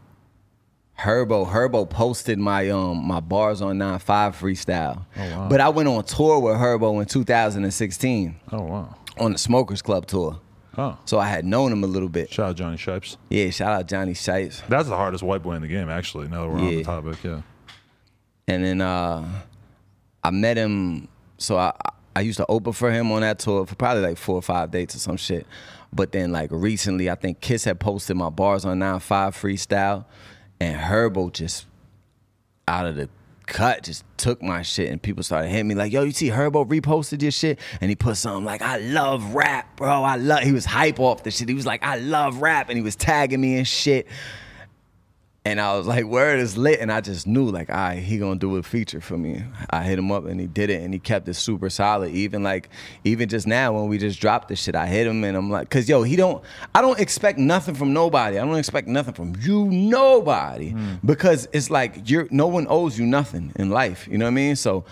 [0.99, 5.05] Herbo, Herbo posted my um my bars on 9-5 freestyle.
[5.17, 5.47] Oh, wow.
[5.49, 8.95] But I went on tour with Herbo in 2016 Oh wow.
[9.17, 10.39] on the Smokers Club tour.
[10.77, 10.97] Oh.
[11.05, 12.31] So I had known him a little bit.
[12.31, 13.17] Shout out Johnny Shipes.
[13.29, 14.63] Yeah, shout out Johnny Shipes.
[14.67, 16.27] That's the hardest white boy in the game, actually.
[16.27, 17.41] Now that we're on the topic, yeah.
[18.47, 19.25] And then uh,
[20.23, 21.07] I met him.
[21.37, 21.73] So I
[22.15, 24.71] I used to open for him on that tour for probably like four or five
[24.71, 25.47] dates or some shit.
[25.91, 28.99] But then like recently, I think Kiss had posted my bars on 9-5
[29.31, 30.05] freestyle,
[30.59, 31.65] and Herbo just
[32.67, 33.09] out of the
[33.45, 36.67] cut just took my shit and people started hitting me like, yo, you see Herbo
[36.67, 37.59] reposted your shit?
[37.81, 40.03] And he put something like, I love rap, bro.
[40.03, 41.49] I love he was hype off the shit.
[41.49, 44.07] He was like, I love rap, and he was tagging me and shit.
[45.45, 46.79] And I was like, word is lit.
[46.79, 49.43] And I just knew, like, all right, he gonna do a feature for me.
[49.69, 52.11] I hit him up and he did it and he kept it super solid.
[52.11, 52.69] Even like,
[53.03, 55.69] even just now when we just dropped the shit, I hit him and I'm like,
[55.69, 56.41] cause yo, he don't,
[56.73, 58.39] I don't expect nothing from nobody.
[58.39, 60.69] I don't expect nothing from you, nobody.
[60.69, 60.95] Hmm.
[61.03, 64.07] Because it's like you're no one owes you nothing in life.
[64.09, 64.55] You know what I mean?
[64.55, 64.85] So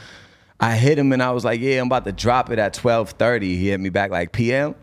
[0.59, 3.41] I hit him and I was like, yeah, I'm about to drop it at 12:30.
[3.43, 4.75] He hit me back like PM.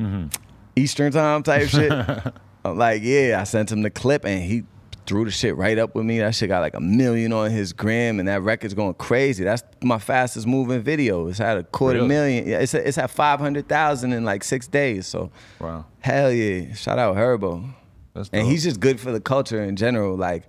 [0.00, 0.28] Mm-hmm.
[0.76, 1.92] Eastern time type shit.
[2.64, 4.64] I'm like, yeah, I sent him the clip and he
[5.06, 6.18] threw the shit right up with me.
[6.18, 9.42] That shit got like a million on his gram and that record's going crazy.
[9.44, 11.28] That's my fastest moving video.
[11.28, 12.08] It's had a quarter Really?
[12.08, 12.46] million.
[12.48, 15.06] Yeah, it's, it's at 500,000 in like six days.
[15.06, 15.30] So
[15.60, 15.86] Wow.
[16.00, 16.74] hell yeah.
[16.74, 17.70] Shout out Herbo.
[18.14, 20.16] That's And he's just good for the culture in general.
[20.16, 20.44] Like,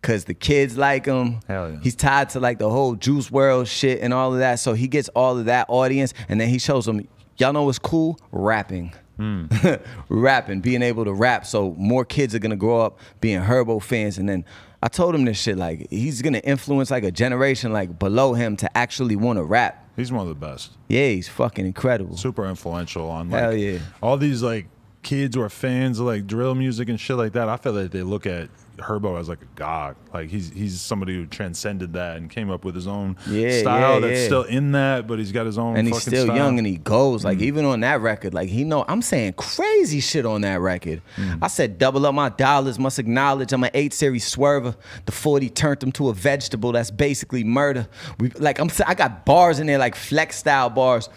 [0.00, 1.40] Cause the kids like him.
[1.48, 1.78] Hell yeah.
[1.82, 4.60] He's tied to like the whole Juice WRLD shit and all of that.
[4.60, 7.06] So he gets all of that audience, and then he shows them,
[7.36, 8.16] y'all know what's cool?
[8.30, 8.92] Rapping.
[9.18, 9.46] Hmm.
[10.08, 11.44] rapping, being able to rap.
[11.44, 14.16] So more kids are gonna grow up being Herbo fans.
[14.16, 14.44] And then
[14.80, 18.56] I told him this shit, like he's gonna influence like a generation like below him
[18.58, 19.84] to actually wanna rap.
[19.96, 20.70] He's one of the best.
[20.86, 22.16] Yeah, he's fucking incredible.
[22.16, 23.80] Super influential on like Hell yeah.
[24.00, 24.68] all these like
[25.02, 27.48] kids who are fans of like drill music and shit like that.
[27.48, 28.48] I feel like they look at
[28.78, 29.96] Herbo as like a god.
[30.14, 33.94] Like he's he's somebody who transcended that and came up with his own Yeah, style
[33.94, 34.26] yeah, that's yeah.
[34.26, 36.34] still in that, but he's got his own and he's still style.
[36.36, 36.38] Mm.
[36.38, 40.00] young and he goes like even on that record like he know i'm saying crazy
[40.00, 41.38] shit on that record Mm.
[41.42, 44.74] i said double up my dollars must acknowledge i'm an 8 series swerver
[45.06, 47.88] the 40 turned him to a vegetable that's basically murder
[48.18, 51.08] we like i'm i got bars in there like flex style bars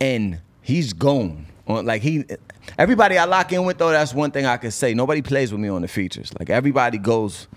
[0.00, 2.24] and he's gone on like he
[2.78, 5.60] everybody i lock in with though that's one thing i can say nobody plays with
[5.60, 7.48] me on the features like everybody goes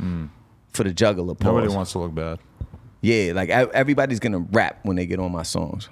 [0.73, 1.45] for the juggler pause.
[1.45, 2.39] Nobody wants to look bad.
[3.01, 5.89] Yeah, like everybody's gonna rap when they get on my songs.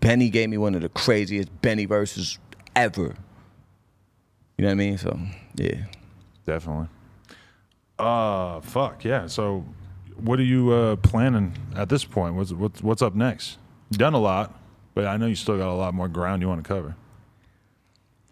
[0.00, 2.38] Benny gave me one of the craziest Benny verses
[2.76, 3.14] ever.
[4.56, 4.98] You know what I mean?
[4.98, 5.18] So
[5.54, 5.84] yeah.
[6.44, 6.88] Definitely.
[7.98, 9.26] Uh fuck, yeah.
[9.28, 9.64] So
[10.16, 12.34] what are you uh planning at this point?
[12.34, 13.58] What's what's what's up next?
[13.90, 14.54] You've done a lot,
[14.94, 16.96] but I know you still got a lot more ground you want to cover.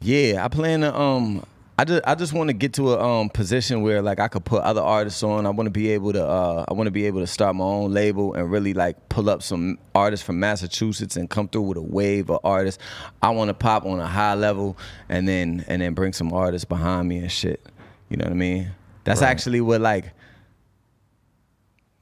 [0.01, 1.45] Yeah, I plan to um
[1.79, 4.45] I just I just want to get to a um position where like I could
[4.45, 5.47] put other artists on.
[5.47, 7.65] I want to be able to uh I want to be able to start my
[7.65, 11.77] own label and really like pull up some artists from Massachusetts and come through with
[11.79, 12.83] a wave of artists.
[13.23, 14.77] I want to pop on a high level
[15.09, 17.67] and then and then bring some artists behind me and shit.
[18.09, 18.71] You know what I mean?
[19.05, 19.29] That's Right.
[19.31, 20.13] actually what like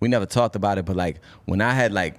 [0.00, 2.16] we never talked about it, but like when I had like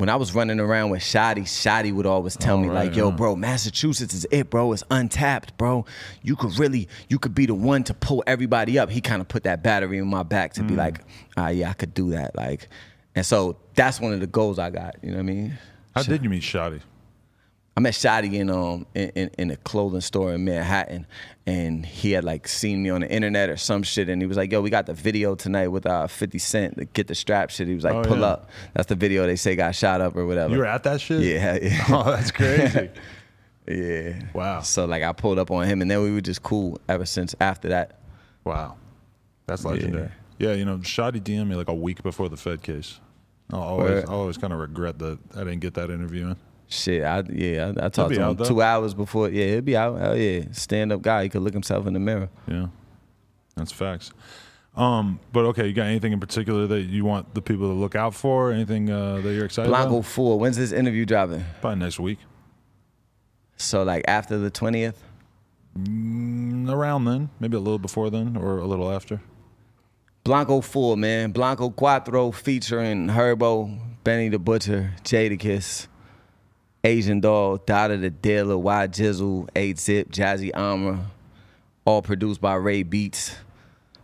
[0.00, 3.10] when I was running around with Shotti, Shotti would always tell Oh, me like, "Yo,
[3.10, 3.14] yeah.
[3.16, 4.72] bro, Massachusetts is it, bro.
[4.72, 5.84] It's untapped, bro.
[6.22, 9.28] You could really, you could be the one to pull everybody up." He kind of
[9.28, 10.78] put that battery in my back to be Mm.
[10.78, 11.00] like,
[11.36, 12.68] "Ah, yeah, I could do that." Like,
[13.14, 14.96] and so that's one of the goals I got.
[15.02, 15.58] You know what I mean?
[15.94, 16.80] How did you meet Shotti?
[17.76, 21.06] I met Shotti in um in, in, in a clothing store in Manhattan,
[21.46, 24.36] and he had like seen me on the internet or some shit, and he was
[24.36, 27.50] like, "Yo, we got the video tonight with uh 50 Cent, to get the strap
[27.50, 28.26] shit." He was like, Oh, "Pull yeah.
[28.26, 30.52] up." That's the video they say got shot up or whatever.
[30.52, 31.22] You were at that shit?
[31.22, 31.84] Yeah, yeah.
[31.88, 32.90] Oh, that's crazy.
[33.68, 34.20] yeah.
[34.34, 34.60] Wow.
[34.62, 37.34] So like I pulled up on him, and then we were just cool ever since
[37.40, 38.00] after that.
[38.44, 38.76] Wow.
[39.46, 40.10] That's legendary.
[40.38, 42.98] Yeah, you know, Shotti DM'd me like a week before the Fed case.
[43.52, 46.36] I'll always, I'll always kind of regret that I didn't get that interview in.
[46.72, 48.44] Shit, I yeah, I, I talked to him though.
[48.44, 49.28] two hours before.
[49.28, 49.98] Yeah, he'll be out.
[49.98, 51.24] Hell yeah, stand up guy.
[51.24, 52.30] He could look himself in the mirror.
[52.46, 52.68] Yeah,
[53.56, 54.12] that's facts.
[54.76, 57.96] Um, but okay, you got anything in particular that you want the people to look
[57.96, 58.52] out for?
[58.52, 60.06] Anything uh, that you're excited Blanco about?
[60.06, 60.38] four.
[60.38, 61.44] When's this interview dropping?
[61.60, 62.20] Probably next week.
[63.56, 65.02] So like after the twentieth.
[65.76, 69.20] Mm, around then, maybe a little before then, or a little after.
[70.24, 71.30] Blanco 4, man.
[71.30, 75.86] Blanco Cuatro featuring Herbo, Benny the Butcher, Jadakiss,
[76.82, 81.06] Asian Doll, Dada the Dealer, Y Jizzle, 8 Zip, Jazzy Amra.
[81.84, 83.34] All produced by Ray Beats.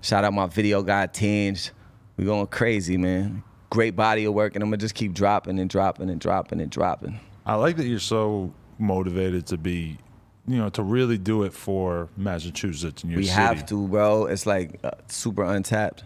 [0.01, 1.71] Shout out my video guy, Tinge.
[2.17, 3.43] We going crazy, man.
[3.71, 6.71] Great body of work, and I'm gonna just keep dropping and dropping and dropping and
[6.71, 7.19] dropping.
[7.45, 9.99] I like that you're so motivated to be,
[10.47, 13.37] you know, to really do it for Massachusetts and your We city.
[13.37, 14.27] We have to, bro.
[14.27, 16.05] It's like uh, super untapped.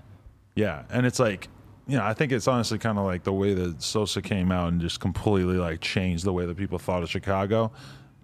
[0.54, 1.48] Yeah, and it's like,
[1.90, 4.68] you know, I think it's honestly kind of like the way that Sosa came out
[4.72, 7.72] and just completely like changed the way that people thought of Chicago.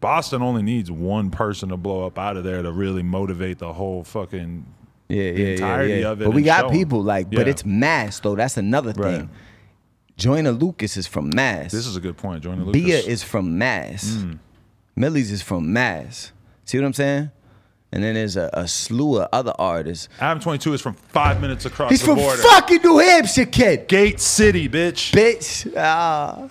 [0.01, 3.73] Boston only needs one person to blow up out of there to really motivate the
[3.73, 4.65] whole fucking
[5.09, 6.11] Yeah, yeah, entirety yeah, yeah.
[6.11, 7.51] of it But we got people like, but Yeah.
[7.51, 8.35] it's mass though.
[8.37, 9.19] That's another Right.
[9.19, 9.31] thing.
[10.17, 11.73] Joyner Lucas is from Mass.
[11.73, 12.81] This is a good point, Joyner Lucas.
[12.83, 14.05] Bia is from Mass.
[14.17, 14.39] Mm.
[14.99, 16.33] Millyz is from Mass.
[16.65, 17.31] See what I'm saying?
[17.93, 20.09] And then there's a, a slew of other artists.
[20.21, 23.87] Adam 22 is from five minutes across He's the from fucking New Hampshire, kid.
[23.87, 25.13] Gate City, bitch.
[25.13, 25.73] Bitch.
[25.77, 26.49] Ah.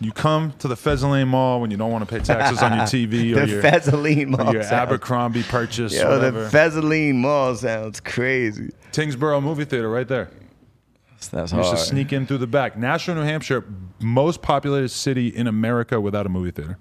[0.00, 2.86] You come to the Pheasant Mall when you don't want to pay taxes on your
[2.86, 4.52] TV or the your, Pheasant Lane or Mall.
[4.54, 6.44] your sounds- Abercrombie purchase, Yo, whatever.
[6.44, 8.70] the Pheasant Lane Mall sounds crazy.
[8.92, 10.30] Tyngsboro movie theater right there.
[11.30, 11.78] That's You used hard.
[11.78, 12.76] to sneak in through the back.
[12.76, 13.64] Nashua, New Hampshire,
[14.00, 16.78] most populated city in America without a movie theater.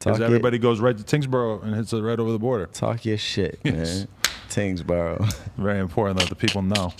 [0.00, 2.66] Because everybody goes right to Tyngsboro and hits it right over the border.
[2.66, 3.74] Talk your shit, Yes.
[4.00, 4.08] man.
[4.48, 5.32] Tyngsboro.
[5.58, 6.92] Very important that the people know.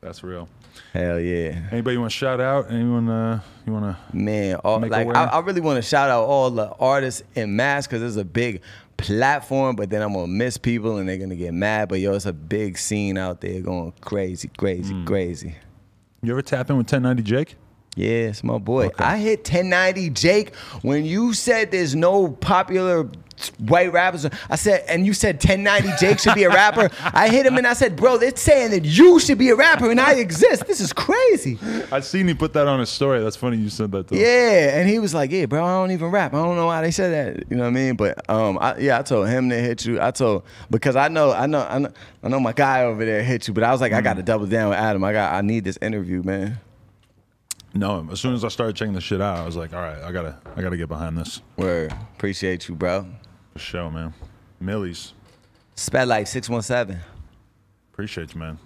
[0.00, 0.48] That's real.
[0.92, 1.60] Hell yeah.
[1.70, 2.70] Anybody you want to shout out?
[2.70, 4.16] Anyone uh, you want to?
[4.16, 4.92] Man, all, like.
[4.92, 8.24] I, I really want to shout out all the artists in Mass because it's a
[8.24, 8.60] big
[8.96, 9.76] platform.
[9.76, 11.88] But then I'm gonna miss people and they're gonna get mad.
[11.88, 15.06] But yo, it's a big scene out there going crazy, crazy, Mm.
[15.06, 15.54] crazy.
[16.22, 17.54] You ever tap in with 1090 Jake?
[17.96, 18.86] Yeah, it's my boy.
[18.86, 19.04] Okay.
[19.04, 23.08] I hit 1090 Jake when you said there's no popular
[23.58, 24.26] white rappers.
[24.48, 26.90] I said, and you said 1090 Jake should be a rapper.
[27.00, 29.90] I hit him and I said, bro, it's saying that you should be a rapper
[29.90, 30.66] and I exist.
[30.66, 31.58] This is crazy.
[31.90, 33.22] I seen he put that on his story.
[33.22, 34.08] That's funny you said that.
[34.08, 34.16] Though.
[34.16, 36.34] Yeah, and he was like, "Yeah, bro, I don't even rap.
[36.34, 37.96] I don't know why they said that." You know what I mean?
[37.96, 40.00] But um, I, yeah, I told him to hit you.
[40.00, 41.92] I told because I know, I know, I know,
[42.22, 43.54] I know my guy over there hit you.
[43.54, 45.04] But I was like, I got to double down with Adam.
[45.04, 46.58] I got, I need this interview, man.
[47.74, 50.00] No, as soon as I started checking the shit out, I was like, all right,
[50.02, 51.42] I gotta, I gotta get behind this.
[51.56, 53.06] Word, appreciate you, bro.
[53.52, 54.14] For sure, man.
[54.62, 55.12] Millyz.
[55.74, 57.00] Sped like six one seven.
[57.92, 58.58] Appreciate you, man.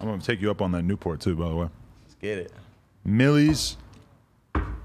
[0.00, 1.68] I'm gonna take you up on that Newport too, by the way.
[2.04, 2.52] Let's get it.
[3.06, 3.76] Millyz,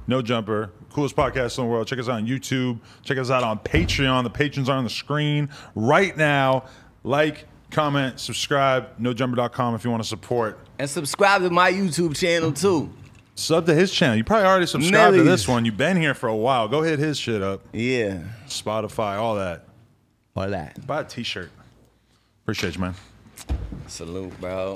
[0.08, 1.88] No Jumper, coolest podcast in the world.
[1.88, 2.80] Check us out on YouTube.
[3.04, 4.24] Check us out on Patreon.
[4.24, 6.66] The patrons are on the screen right now.
[7.04, 8.98] Like, comment, subscribe.
[9.00, 10.60] NoJumper.com if you want to support.
[10.80, 12.92] And subscribe to my YouTube channel too.
[13.42, 14.16] Sub to his channel.
[14.16, 15.66] You probably already subscribed to this one.
[15.66, 16.68] You've been here for a while.
[16.68, 17.62] Go hit his shit up.
[17.74, 19.66] Yeah, Spotify, all that.
[20.36, 20.86] all that.
[20.86, 21.50] Buy a t-shirt.
[22.44, 22.94] Appreciate you, man.
[23.88, 24.76] Salute, bro.